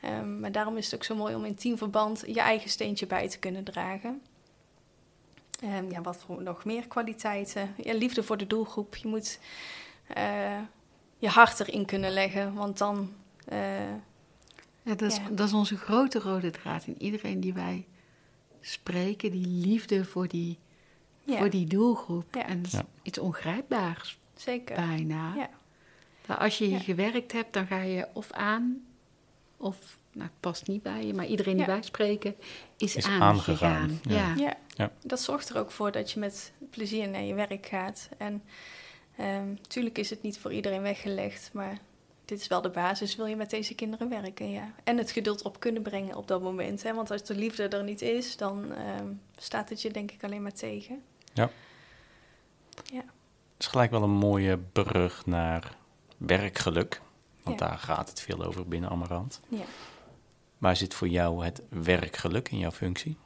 Um, 0.05 0.39
maar 0.39 0.51
daarom 0.51 0.77
is 0.77 0.85
het 0.85 0.95
ook 0.95 1.03
zo 1.03 1.15
mooi 1.15 1.35
om 1.35 1.45
in 1.45 1.55
teamverband 1.55 2.23
je 2.27 2.39
eigen 2.39 2.69
steentje 2.69 3.07
bij 3.07 3.29
te 3.29 3.39
kunnen 3.39 3.63
dragen. 3.63 4.21
Um, 5.63 5.91
ja, 5.91 6.01
wat 6.01 6.17
voor 6.17 6.41
nog 6.41 6.65
meer 6.65 6.87
kwaliteiten? 6.87 7.75
Ja, 7.83 7.93
liefde 7.93 8.23
voor 8.23 8.37
de 8.37 8.47
doelgroep. 8.47 8.95
Je 8.95 9.07
moet 9.07 9.39
uh, 10.17 10.59
je 11.17 11.27
hart 11.27 11.59
erin 11.59 11.85
kunnen 11.85 12.11
leggen, 12.11 12.53
want 12.53 12.77
dan. 12.77 13.13
Uh, 13.51 13.89
ja, 14.81 14.95
dat, 14.95 15.01
is, 15.01 15.15
ja. 15.15 15.29
dat 15.31 15.47
is 15.47 15.53
onze 15.53 15.77
grote 15.77 16.19
rode 16.19 16.49
draad 16.49 16.85
in 16.87 16.95
iedereen 16.97 17.39
die 17.39 17.53
wij 17.53 17.85
spreken, 18.61 19.31
die 19.31 19.47
liefde 19.47 20.05
voor 20.05 20.27
die, 20.27 20.59
ja. 21.23 21.37
voor 21.37 21.49
die 21.49 21.67
doelgroep. 21.67 22.35
En 22.35 22.61
dat 22.61 22.73
is 22.73 22.79
iets 23.01 23.17
ongrijpbaars. 23.17 24.19
Zeker. 24.35 24.75
Bijna. 24.75 25.35
Ja. 25.35 25.49
Nou, 26.27 26.39
als 26.39 26.57
je 26.57 26.65
hier 26.65 26.77
ja. 26.77 26.83
gewerkt 26.83 27.31
hebt, 27.31 27.53
dan 27.53 27.67
ga 27.67 27.81
je 27.81 28.07
of 28.13 28.31
aan, 28.31 28.85
of 29.57 29.97
nou, 30.11 30.27
het 30.27 30.39
past 30.39 30.67
niet 30.67 30.83
bij 30.83 31.05
je, 31.05 31.13
maar 31.13 31.25
iedereen 31.25 31.57
die 31.57 31.65
ja. 31.65 31.71
wij 31.71 31.81
spreken 31.81 32.35
is, 32.77 32.95
is 32.95 33.07
aangegaan. 33.07 33.99
Ja. 34.01 34.33
Ja. 34.35 34.53
ja. 34.67 34.91
dat 35.01 35.21
zorgt 35.21 35.49
er 35.49 35.57
ook 35.57 35.71
voor 35.71 35.91
dat 35.91 36.11
je 36.11 36.19
met 36.19 36.53
plezier 36.69 37.09
naar 37.09 37.23
je 37.23 37.33
werk 37.33 37.65
gaat. 37.65 38.09
En 38.17 38.43
natuurlijk 39.17 39.97
um, 39.97 40.03
is 40.03 40.09
het 40.09 40.21
niet 40.21 40.39
voor 40.39 40.53
iedereen 40.53 40.81
weggelegd, 40.81 41.49
maar 41.53 41.79
dit 42.25 42.39
is 42.39 42.47
wel 42.47 42.61
de 42.61 42.69
basis. 42.69 43.15
Wil 43.15 43.25
je 43.25 43.35
met 43.35 43.49
deze 43.49 43.75
kinderen 43.75 44.09
werken? 44.09 44.51
Ja. 44.51 44.73
En 44.83 44.97
het 44.97 45.11
geduld 45.11 45.41
op 45.41 45.59
kunnen 45.59 45.81
brengen 45.81 46.15
op 46.15 46.27
dat 46.27 46.41
moment. 46.41 46.83
Hè? 46.83 46.93
Want 46.93 47.11
als 47.11 47.23
de 47.23 47.35
liefde 47.35 47.67
er 47.67 47.83
niet 47.83 48.01
is, 48.01 48.37
dan 48.37 48.71
um, 48.99 49.21
staat 49.37 49.69
het 49.69 49.81
je 49.81 49.91
denk 49.91 50.11
ik 50.11 50.23
alleen 50.23 50.41
maar 50.41 50.53
tegen. 50.53 51.01
Ja. 51.33 51.49
Ja. 52.83 53.03
Het 53.53 53.61
is 53.61 53.67
gelijk 53.67 53.91
wel 53.91 54.03
een 54.03 54.09
mooie 54.09 54.57
brug 54.57 55.25
naar 55.25 55.77
werkgeluk. 56.25 57.01
Want 57.43 57.59
ja. 57.59 57.67
daar 57.67 57.77
gaat 57.77 58.09
het 58.09 58.21
veel 58.21 58.43
over 58.43 58.67
binnen 58.67 58.89
Amarant. 58.89 59.39
Ja. 59.47 59.63
Waar 60.57 60.75
zit 60.75 60.93
voor 60.93 61.07
jou 61.07 61.45
het 61.45 61.61
werkgeluk 61.69 62.49
in 62.51 62.57
jouw 62.57 62.71
functie? 62.71 63.17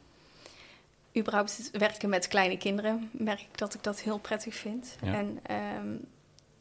überhaupt 1.17 1.57
het 1.57 1.69
werken 1.71 2.09
met 2.09 2.27
kleine 2.27 2.57
kinderen 2.57 3.09
merk 3.11 3.39
ik 3.39 3.57
dat 3.57 3.73
ik 3.73 3.83
dat 3.83 3.99
heel 3.99 4.17
prettig 4.17 4.55
vind. 4.55 4.95
En 5.01 5.39
ehm, 5.43 5.95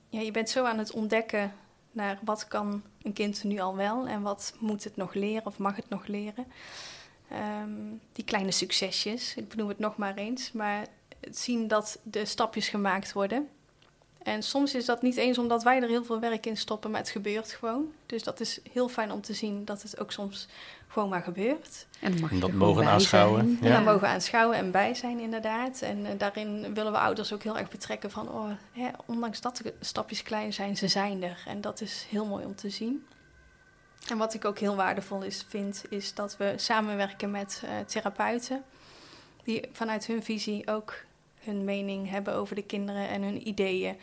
ja, 0.08 0.20
je 0.20 0.30
bent 0.30 0.50
zo 0.50 0.64
aan 0.64 0.78
het 0.78 0.92
ontdekken 0.92 1.52
naar 1.92 2.18
wat 2.24 2.48
kan 2.48 2.82
een 3.02 3.12
kind 3.12 3.44
nu 3.44 3.58
al 3.58 3.76
wel 3.76 4.06
en 4.06 4.22
wat 4.22 4.54
moet 4.58 4.84
het 4.84 4.96
nog 4.96 5.14
leren 5.14 5.46
of 5.46 5.58
mag 5.58 5.76
het 5.76 5.88
nog 5.88 6.06
leren. 6.06 6.46
Ehm, 7.28 7.70
die 8.12 8.24
kleine 8.24 8.50
succesjes, 8.50 9.34
ik 9.36 9.48
benoem 9.48 9.68
het 9.68 9.78
nog 9.78 9.96
maar 9.96 10.14
eens, 10.14 10.52
maar 10.52 10.86
het 11.20 11.38
zien 11.38 11.68
dat 11.68 11.98
de 12.02 12.24
stapjes 12.24 12.68
gemaakt 12.68 13.12
worden. 13.12 13.48
En 14.26 14.42
soms 14.42 14.74
is 14.74 14.84
dat 14.84 15.02
niet 15.02 15.16
eens 15.16 15.38
omdat 15.38 15.62
wij 15.62 15.82
er 15.82 15.88
heel 15.88 16.04
veel 16.04 16.20
werk 16.20 16.46
in 16.46 16.56
stoppen, 16.56 16.90
maar 16.90 17.00
het 17.00 17.10
gebeurt 17.10 17.52
gewoon. 17.52 17.92
Dus 18.06 18.22
dat 18.22 18.40
is 18.40 18.60
heel 18.72 18.88
fijn 18.88 19.12
om 19.12 19.20
te 19.20 19.34
zien 19.34 19.64
dat 19.64 19.82
het 19.82 20.00
ook 20.00 20.12
soms 20.12 20.48
gewoon 20.88 21.08
maar 21.08 21.22
gebeurt. 21.22 21.86
En, 22.00 22.20
mag 22.20 22.32
dat 22.32 22.52
mogen 22.52 22.86
aanschouwen. 22.86 23.58
Ja. 23.60 23.66
En 23.66 23.72
dan 23.72 23.84
mogen 23.84 24.00
we 24.00 24.06
aanschouwen 24.06 24.56
en 24.56 24.70
bij 24.70 24.94
zijn, 24.94 25.18
inderdaad. 25.18 25.80
En 25.80 25.98
uh, 25.98 26.10
daarin 26.18 26.74
willen 26.74 26.92
we 26.92 26.98
ouders 26.98 27.32
ook 27.32 27.42
heel 27.42 27.58
erg 27.58 27.68
betrekken 27.68 28.10
van, 28.10 28.28
oh, 28.28 28.50
hè, 28.72 28.88
ondanks 29.06 29.40
dat 29.40 29.60
de 29.62 29.74
stapjes 29.80 30.22
klein 30.22 30.52
zijn, 30.52 30.76
ze 30.76 30.88
zijn 30.88 31.22
er. 31.22 31.42
En 31.46 31.60
dat 31.60 31.80
is 31.80 32.06
heel 32.10 32.26
mooi 32.26 32.44
om 32.44 32.54
te 32.54 32.70
zien. 32.70 33.06
En 34.08 34.18
wat 34.18 34.34
ik 34.34 34.44
ook 34.44 34.58
heel 34.58 34.76
waardevol 34.76 35.22
is, 35.22 35.44
vind, 35.48 35.84
is 35.88 36.14
dat 36.14 36.36
we 36.36 36.52
samenwerken 36.56 37.30
met 37.30 37.62
uh, 37.64 37.70
therapeuten. 37.86 38.64
Die 39.44 39.68
vanuit 39.72 40.06
hun 40.06 40.22
visie 40.22 40.68
ook 40.68 40.94
hun 41.46 41.64
mening 41.64 42.10
hebben 42.10 42.34
over 42.34 42.54
de 42.54 42.62
kinderen 42.62 43.08
en 43.08 43.22
hun 43.22 43.48
ideeën. 43.48 43.96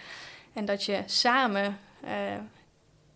En 0.54 0.66
dat 0.66 0.86
je 0.86 1.04
samen 1.06 1.80
uh, 2.04 2.10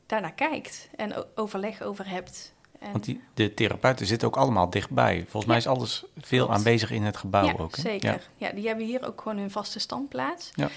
daarnaar 0.06 0.34
kijkt 0.34 0.90
en 0.96 1.14
overleg 1.36 1.82
over 1.82 2.10
hebt. 2.10 2.54
En 2.80 2.92
Want 2.92 3.04
die, 3.04 3.22
de 3.34 3.54
therapeuten 3.54 4.06
zitten 4.06 4.28
ook 4.28 4.38
allemaal 4.38 4.70
dichtbij. 4.70 5.22
Volgens 5.22 5.46
mij 5.46 5.58
is 5.58 5.68
alles 5.68 6.06
veel 6.18 6.52
aanwezig 6.52 6.92
in 6.92 7.04
het 7.04 7.18
gebouw 7.18 7.46
ja, 7.46 7.54
ook. 7.58 7.76
Hè? 7.76 7.82
Zeker. 7.82 8.30
Ja. 8.36 8.52
die 8.52 8.68
hebben 8.68 8.86
hier 8.86 9.08
ook 9.08 9.22
gewoon 9.22 9.38
hun 9.38 9.52
vaste 9.52 9.80
standplaats. 9.80 10.52
Ja. 10.56 10.70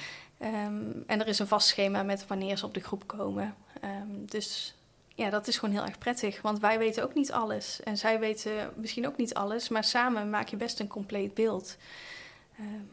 Um, 0.43 1.05
en 1.07 1.21
er 1.21 1.27
is 1.27 1.39
een 1.39 1.47
vast 1.47 1.69
schema 1.69 2.03
met 2.03 2.27
wanneer 2.27 2.57
ze 2.57 2.67
op 2.67 2.75
de 2.75 2.81
groep 2.81 3.07
komen. 3.07 3.55
Um, 3.85 4.27
dus 4.27 4.75
ja, 5.15 5.31
dat 5.31 5.49
is 5.49 5.59
gewoon 5.59 5.75
heel 5.75 5.85
erg 5.85 5.99
prettig. 5.99 6.43
Want 6.43 6.61
wij 6.61 6.79
weten 6.79 7.05
ook 7.05 7.15
niet 7.15 7.33
alles. 7.33 7.83
En 7.83 7.97
zij 7.97 8.19
weten 8.19 8.73
misschien 8.77 9.07
ook 9.07 9.17
niet 9.17 9.35
alles. 9.35 9.69
Maar 9.69 9.85
samen 9.85 10.31
maak 10.31 10.49
je 10.49 10.57
best 10.57 10.81
een 10.81 10.89
compleet 10.89 11.35
beeld. 11.35 11.77
Um, 12.61 12.89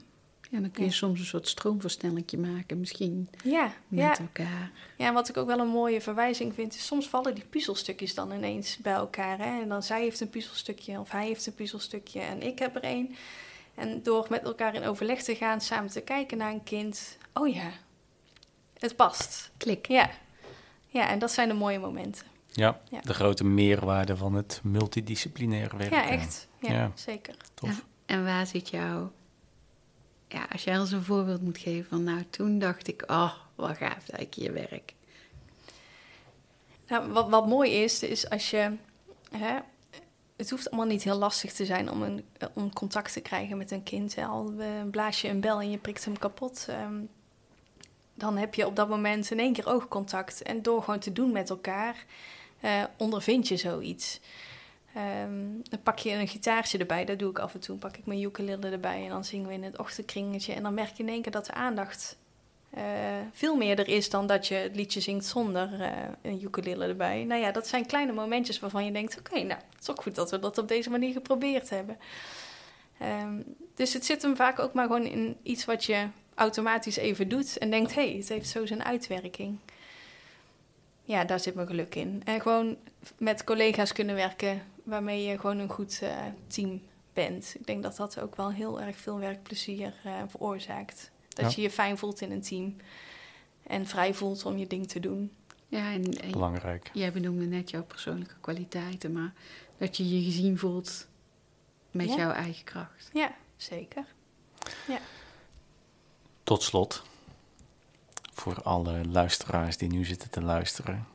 ja, 0.50 0.60
dan 0.60 0.72
kun 0.72 0.84
je 0.84 0.92
soms 0.92 1.20
een 1.20 1.26
soort 1.26 1.48
stroomversnellingje 1.48 2.38
maken, 2.38 2.80
misschien 2.80 3.30
ja, 3.44 3.74
met 3.88 4.20
elkaar. 4.20 4.72
Ja, 4.98 5.08
en 5.08 5.14
wat 5.14 5.30
ik 5.30 5.38
ook 5.38 5.48
wel 5.48 5.60
een 5.60 5.68
mooie 5.68 6.02
verwijzing 6.02 6.54
vind, 6.54 6.76
is 6.76 6.86
soms 6.86 7.08
vallen 7.08 7.36
die 7.36 7.46
puzzelstukjes 7.46 8.16
dan 8.16 8.32
ineens 8.32 8.78
bij 8.78 8.94
elkaar. 8.94 9.38
Hè? 9.38 9.62
En 9.62 9.70
dan 9.70 9.84
zij 9.84 10.02
heeft 10.02 10.20
een 10.20 10.30
puzzelstukje 10.30 11.00
of 11.00 11.12
hij 11.12 11.26
heeft 11.26 11.48
een 11.48 11.54
puzzelstukje 11.54 12.20
en 12.20 12.42
ik 12.42 12.60
heb 12.60 12.76
er 12.76 12.84
één. 12.84 13.16
En 13.76 14.04
door 14.04 14.26
met 14.30 14.44
elkaar 14.44 14.76
in 14.76 14.84
overleg 14.84 15.24
te 15.24 15.36
gaan, 15.36 15.62
samen 15.62 15.92
te 15.92 16.02
kijken 16.02 16.38
naar 16.38 16.52
een 16.52 16.64
kind, 16.64 17.18
oh 17.34 17.54
ja, 17.54 17.72
het 18.78 18.96
past. 18.96 19.52
Klik. 19.58 19.88
Ja, 19.88 20.10
ja 20.88 21.10
en 21.10 21.20
dat 21.20 21.32
zijn 21.32 21.48
de 21.48 21.54
mooie 21.54 21.80
momenten. 21.80 22.26
Ja, 22.52 22.80
de 23.02 23.14
grote 23.14 23.44
meerwaarde 23.44 24.18
van 24.18 24.34
het 24.34 24.60
multidisciplinaire 24.64 25.78
werk. 25.78 25.92
Ja, 25.92 26.10
echt. 26.10 26.48
Ja, 26.60 26.92
zeker. 26.96 27.36
Tof. 27.54 27.86
en 28.06 28.24
waar 28.24 28.48
zit 28.48 28.70
jouw 28.70 29.12
ja, 30.28 30.48
als 30.52 30.64
jij 30.64 30.80
ons 30.80 30.92
een 30.92 31.04
voorbeeld 31.04 31.42
moet 31.42 31.58
geven 31.58 31.90
van 31.90 32.04
nou, 32.04 32.24
toen 32.30 32.60
dacht 32.60 32.88
ik, 32.88 33.04
oh, 33.08 33.34
wat 33.56 33.78
gaaf 33.78 34.06
dat 34.06 34.20
ik 34.20 34.34
hier 34.34 34.54
werk. 34.54 34.94
Nou, 36.88 37.12
wat, 37.12 37.30
wat 37.30 37.48
mooi 37.48 37.72
is, 37.72 38.04
is 38.04 38.30
als 38.30 38.50
je, 38.50 38.72
hè, 39.32 39.58
het 40.36 40.50
hoeft 40.50 40.70
allemaal 40.70 40.90
niet 40.90 41.04
heel 41.04 41.18
lastig 41.18 41.54
te 41.54 41.66
zijn 41.66 41.92
om, 41.92 42.02
een, 42.02 42.26
om 42.54 42.74
contact 42.74 43.14
te 43.14 43.22
krijgen 43.22 43.58
met 43.58 43.72
een 43.72 43.84
kind. 43.84 44.16
Hè. 44.16 44.26
Al 44.26 44.54
blaas 44.92 45.22
je 45.22 45.28
een 45.28 45.40
bel 45.40 45.62
en 45.62 45.72
je 45.72 45.78
prikt 45.78 46.06
hem 46.06 46.18
kapot, 46.18 46.66
ehm, 46.70 46.96
dan 48.14 48.38
heb 48.38 48.54
je 48.54 48.66
op 48.66 48.76
dat 48.76 48.90
moment 48.90 49.32
in 49.32 49.40
één 49.40 49.54
keer 49.54 49.68
oogcontact. 49.68 50.42
En 50.42 50.62
door 50.62 50.84
gewoon 50.84 51.00
te 51.00 51.12
doen 51.12 51.32
met 51.32 51.50
elkaar, 51.50 52.06
uh, 52.64 52.84
ondervind 52.98 53.48
je 53.48 53.58
zoiets. 53.58 54.20
Um, 54.98 55.62
dan 55.64 55.82
pak 55.84 56.00
je 56.00 56.12
een 56.12 56.28
gitaartje 56.28 56.78
erbij, 56.78 57.06
dat 57.06 57.20
doe 57.20 57.30
ik 57.30 57.40
af 57.40 57.54
en 57.54 57.60
toe. 57.60 57.78
pak 57.78 57.98
ik 57.98 58.06
mijn 58.06 58.22
ukulele 58.22 58.70
erbij 58.70 59.04
en 59.04 59.10
dan 59.10 59.26
zingen 59.26 59.48
we 59.48 59.54
in 59.54 59.64
het 59.64 59.78
ochtendkringetje. 59.78 60.54
En 60.54 60.64
dan 60.64 60.74
merk 60.74 60.98
je 60.98 61.04
in 61.04 61.10
één 61.10 61.22
keer 61.22 61.32
dat 61.32 61.46
de 61.46 61.54
aandacht 61.54 62.18
uh, 62.78 62.84
veel 63.32 63.56
meer 63.56 63.80
er 63.80 63.88
is 63.88 64.10
dan 64.10 64.28
dat 64.28 64.48
je 64.48 64.56
het 64.56 64.76
liedje 64.76 65.00
zingt 65.00 65.26
zonder 65.26 65.80
uh, 65.80 65.92
een 66.22 66.44
ukulele 66.44 66.86
erbij. 66.86 67.24
Nou 67.24 67.42
ja, 67.42 67.52
dat 67.52 67.68
zijn 67.68 67.86
kleine 67.86 68.12
momentjes 68.12 68.60
waarvan 68.60 68.86
je 68.86 68.92
denkt: 68.92 69.20
oké, 69.20 69.36
nou, 69.36 69.60
het 69.70 69.82
is 69.82 69.90
ook 69.90 70.02
goed 70.02 70.16
dat 70.16 70.32
we 70.32 70.40
dat 70.40 70.58
op 70.58 70.68
deze 70.68 70.90
manier 70.90 71.14
geprobeerd 71.14 71.70
hebben. 71.70 71.98
Um, 73.24 73.44
dus 73.76 73.94
het 73.94 74.06
zit 74.06 74.22
hem 74.22 74.36
vaak 74.36 74.60
ook 74.60 74.74
maar 74.74 74.86
gewoon 74.86 75.06
in 75.06 75.38
iets 75.44 75.66
wat 75.66 75.84
je 75.84 76.08
automatisch 76.36 76.98
even 76.98 77.28
doet 77.28 77.58
en 77.58 77.70
denkt: 77.70 77.96
hé, 77.96 78.08
hey, 78.10 78.18
het 78.18 78.30
heeft 78.30 78.50
zo 78.50 78.66
zijn 78.66 78.84
uitwerking. 78.84 79.58
Ja, 81.04 81.24
daar 81.24 81.40
zit 81.40 81.56
mijn 81.56 81.68
geluk 81.68 81.96
in. 81.96 82.22
En 82.26 82.42
gewoon 82.42 82.78
met 83.18 83.44
collega's 83.44 83.94
kunnen 83.94 84.16
werken 84.16 84.62
waarmee 84.88 85.24
je 85.24 85.40
gewoon 85.40 85.58
een 85.58 85.70
goed 85.70 86.00
uh, 86.04 86.10
team 86.48 86.82
bent. 87.14 87.56
Ik 87.60 87.68
denk 87.68 87.84
dat 87.84 87.96
dat 87.96 88.20
ook 88.20 88.36
wel 88.36 88.52
heel 88.52 88.82
erg 88.82 88.98
veel 88.98 89.20
werkplezier 89.20 89.94
uh, 90.06 90.22
veroorzaakt. 90.28 91.12
Dat 91.30 91.54
je 91.54 91.62
je 91.62 91.72
fijn 91.72 91.98
voelt 91.98 92.22
in 92.22 92.32
een 92.32 92.42
team 92.42 92.76
en 93.64 93.88
vrij 93.88 94.14
voelt 94.14 94.46
om 94.46 94.58
je 94.58 94.68
ding 94.68 94.88
te 94.88 95.00
doen. 95.00 95.32
Ja, 95.68 95.92
en, 95.92 96.32
belangrijk. 96.32 96.90
Jij 96.94 97.12
benoemde 97.12 97.46
net 97.46 97.70
jouw 97.70 97.84
persoonlijke 97.84 98.36
kwaliteiten, 98.42 99.12
maar 99.12 99.34
dat 99.78 99.98
je 99.98 100.16
je 100.16 100.24
gezien 100.24 100.58
voelt 100.58 101.08
met 101.92 102.14
jouw 102.14 102.32
eigen 102.32 102.64
kracht. 102.64 103.10
Ja, 103.14 103.36
zeker. 103.56 104.06
Ja. 104.88 105.00
Tot 106.44 106.64
slot, 106.64 107.04
voor 108.34 108.62
alle 108.62 109.06
luisteraars 109.06 109.78
die 109.78 109.90
nu 109.90 110.06
zitten 110.06 110.30
te 110.30 110.42
luisteren 110.42 111.08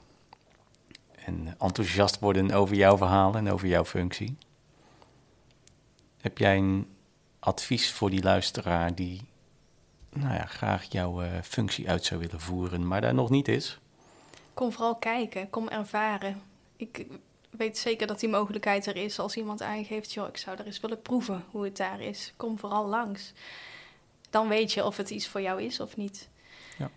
en 1.24 1.54
enthousiast 1.58 2.18
worden 2.18 2.50
over 2.52 2.76
jouw 2.76 2.96
verhaal 2.96 3.34
en 3.34 3.50
over 3.50 3.68
jouw 3.68 3.84
functie. 3.84 4.36
Heb 6.20 6.38
jij 6.38 6.56
een 6.56 6.86
advies 7.38 7.92
voor 7.92 8.10
die 8.10 8.22
luisteraar 8.22 8.94
die 8.94 9.20
nou 10.12 10.34
ja, 10.34 10.46
graag 10.46 10.84
jouw 10.88 11.22
uh, 11.22 11.30
functie 11.42 11.88
uit 11.88 12.04
zou 12.04 12.20
willen 12.20 12.40
voeren, 12.40 12.86
maar 12.86 13.00
daar 13.00 13.14
nog 13.14 13.30
niet 13.30 13.48
is? 13.48 13.78
Kom 14.54 14.72
vooral 14.72 14.96
kijken, 14.96 15.50
kom 15.50 15.68
ervaren. 15.68 16.42
Ik 16.76 17.06
weet 17.50 17.78
zeker 17.78 18.06
dat 18.06 18.20
die 18.20 18.28
mogelijkheid 18.28 18.86
er 18.86 18.96
is 18.96 19.18
als 19.18 19.36
iemand 19.36 19.62
aangeeft: 19.62 20.12
joh, 20.12 20.28
ik 20.28 20.36
zou 20.36 20.58
er 20.58 20.66
eens 20.66 20.80
willen 20.80 21.02
proeven 21.02 21.44
hoe 21.50 21.64
het 21.64 21.76
daar 21.76 22.00
is. 22.00 22.32
Kom 22.36 22.58
vooral 22.58 22.86
langs. 22.86 23.32
Dan 24.30 24.48
weet 24.48 24.72
je 24.72 24.84
of 24.84 24.96
het 24.96 25.10
iets 25.10 25.28
voor 25.28 25.40
jou 25.40 25.62
is 25.62 25.80
of 25.80 25.96
niet. 25.96 26.28
Ja. 26.78 26.90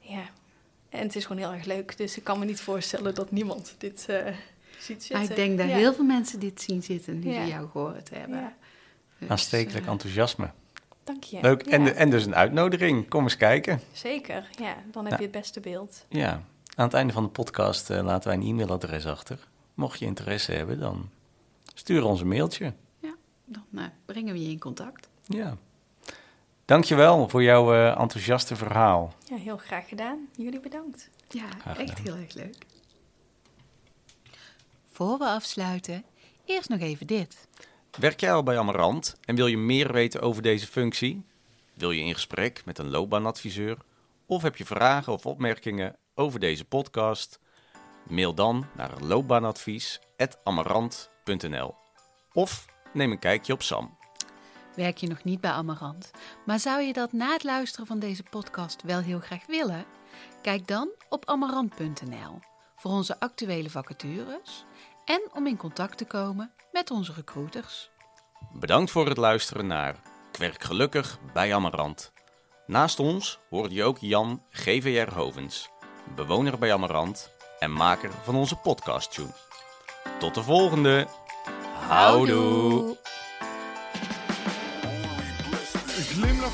Ja, 0.00 0.28
en 0.88 1.02
het 1.02 1.16
is 1.16 1.24
gewoon 1.26 1.42
heel 1.42 1.52
erg 1.52 1.64
leuk. 1.64 1.96
Dus 1.96 2.16
ik 2.16 2.24
kan 2.24 2.38
me 2.38 2.44
niet 2.44 2.60
voorstellen 2.60 3.14
dat 3.14 3.30
niemand 3.30 3.74
dit 3.78 4.06
uh, 4.10 4.26
ziet 4.78 5.04
zitten. 5.04 5.30
ik 5.30 5.36
denk 5.36 5.58
dat 5.58 5.66
heel 5.66 5.94
veel 5.94 6.04
mensen 6.04 6.40
dit 6.40 6.60
zien 6.60 6.82
zitten 6.82 7.20
die 7.20 7.32
ja. 7.32 7.44
ze 7.44 7.50
jou 7.50 7.68
gehoord 7.68 8.10
hebben. 8.10 8.38
Ja. 8.38 8.56
Dus, 9.18 9.28
Aanstekelijk 9.28 9.84
uh, 9.84 9.90
enthousiasme. 9.90 10.50
Dank 11.04 11.24
je. 11.24 11.40
Leuk. 11.40 11.62
En, 11.62 11.96
en 11.96 12.10
dus 12.10 12.26
een 12.26 12.34
uitnodiging. 12.34 13.08
Kom 13.08 13.22
eens 13.22 13.36
kijken. 13.36 13.80
Zeker, 13.92 14.48
ja. 14.58 14.76
Dan 14.90 15.06
heb 15.06 15.18
je 15.18 15.22
het 15.22 15.32
beste 15.32 15.60
beeld. 15.60 16.06
Ja. 16.08 16.42
Aan 16.74 16.84
het 16.84 16.94
einde 16.94 17.12
van 17.12 17.22
de 17.22 17.28
podcast 17.28 17.90
uh, 17.90 18.02
laten 18.02 18.28
wij 18.28 18.38
een 18.38 18.46
e-mailadres 18.46 19.06
achter. 19.06 19.48
Mocht 19.74 19.98
je 19.98 20.06
interesse 20.06 20.52
hebben, 20.52 20.78
dan 20.78 21.10
stuur 21.74 22.04
ons 22.04 22.20
een 22.20 22.28
mailtje. 22.28 22.72
Ja, 22.98 23.14
dan 23.44 23.90
brengen 24.04 24.32
we 24.32 24.42
je 24.42 24.50
in 24.50 24.58
contact. 24.58 25.08
Ja. 25.26 25.56
Dankjewel 26.68 27.28
voor 27.28 27.42
jouw 27.42 27.74
uh, 27.74 28.00
enthousiaste 28.00 28.56
verhaal. 28.56 29.14
Ja, 29.28 29.36
heel 29.36 29.56
graag 29.56 29.88
gedaan. 29.88 30.28
Jullie 30.36 30.60
bedankt. 30.60 31.10
Ja, 31.28 31.48
echt 31.76 31.98
heel 31.98 32.14
erg 32.14 32.34
leuk. 32.34 32.56
Voor 34.90 35.18
we 35.18 35.24
afsluiten, 35.24 36.04
eerst 36.44 36.68
nog 36.68 36.80
even 36.80 37.06
dit. 37.06 37.48
Werk 37.98 38.20
jij 38.20 38.32
al 38.32 38.42
bij 38.42 38.58
Amarant 38.58 39.16
en 39.24 39.36
wil 39.36 39.46
je 39.46 39.56
meer 39.56 39.92
weten 39.92 40.20
over 40.20 40.42
deze 40.42 40.66
functie? 40.66 41.24
Wil 41.74 41.90
je 41.90 42.02
in 42.02 42.14
gesprek 42.14 42.62
met 42.64 42.78
een 42.78 42.90
loopbaanadviseur? 42.90 43.76
Of 44.26 44.42
heb 44.42 44.56
je 44.56 44.64
vragen 44.64 45.12
of 45.12 45.26
opmerkingen 45.26 45.96
over 46.14 46.40
deze 46.40 46.64
podcast? 46.64 47.40
Mail 48.08 48.34
dan 48.34 48.66
naar 48.76 48.90
loopbaanadvies.amarant.nl 49.00 51.74
Of 52.32 52.66
neem 52.92 53.10
een 53.10 53.18
kijkje 53.18 53.52
op 53.52 53.62
SAM. 53.62 53.97
Werk 54.78 54.96
je 54.96 55.08
nog 55.08 55.24
niet 55.24 55.40
bij 55.40 55.50
Amarant, 55.50 56.10
maar 56.46 56.58
zou 56.58 56.82
je 56.82 56.92
dat 56.92 57.12
na 57.12 57.32
het 57.32 57.44
luisteren 57.44 57.86
van 57.86 57.98
deze 57.98 58.22
podcast 58.22 58.82
wel 58.82 59.00
heel 59.00 59.20
graag 59.20 59.46
willen? 59.46 59.84
Kijk 60.42 60.66
dan 60.66 60.88
op 61.08 61.26
amarant.nl 61.26 62.40
voor 62.76 62.90
onze 62.90 63.20
actuele 63.20 63.70
vacatures 63.70 64.64
en 65.04 65.20
om 65.32 65.46
in 65.46 65.56
contact 65.56 65.98
te 65.98 66.04
komen 66.04 66.52
met 66.72 66.90
onze 66.90 67.12
recruiters. 67.12 67.90
Bedankt 68.52 68.90
voor 68.90 69.08
het 69.08 69.16
luisteren 69.16 69.66
naar 69.66 69.96
Kwerk 70.32 70.62
Gelukkig 70.62 71.18
bij 71.32 71.54
Amarant. 71.54 72.12
Naast 72.66 72.98
ons 72.98 73.38
hoorde 73.50 73.74
je 73.74 73.84
ook 73.84 73.98
Jan 73.98 74.42
GVR 74.50 75.14
Hovens, 75.14 75.68
bewoner 76.14 76.58
bij 76.58 76.72
Amarant 76.72 77.30
en 77.58 77.72
maker 77.72 78.10
van 78.22 78.34
onze 78.34 78.56
podcast 78.56 79.12
tune. 79.12 79.34
Tot 80.18 80.34
de 80.34 80.42
volgende. 80.42 81.06
Houdoe. 81.88 82.96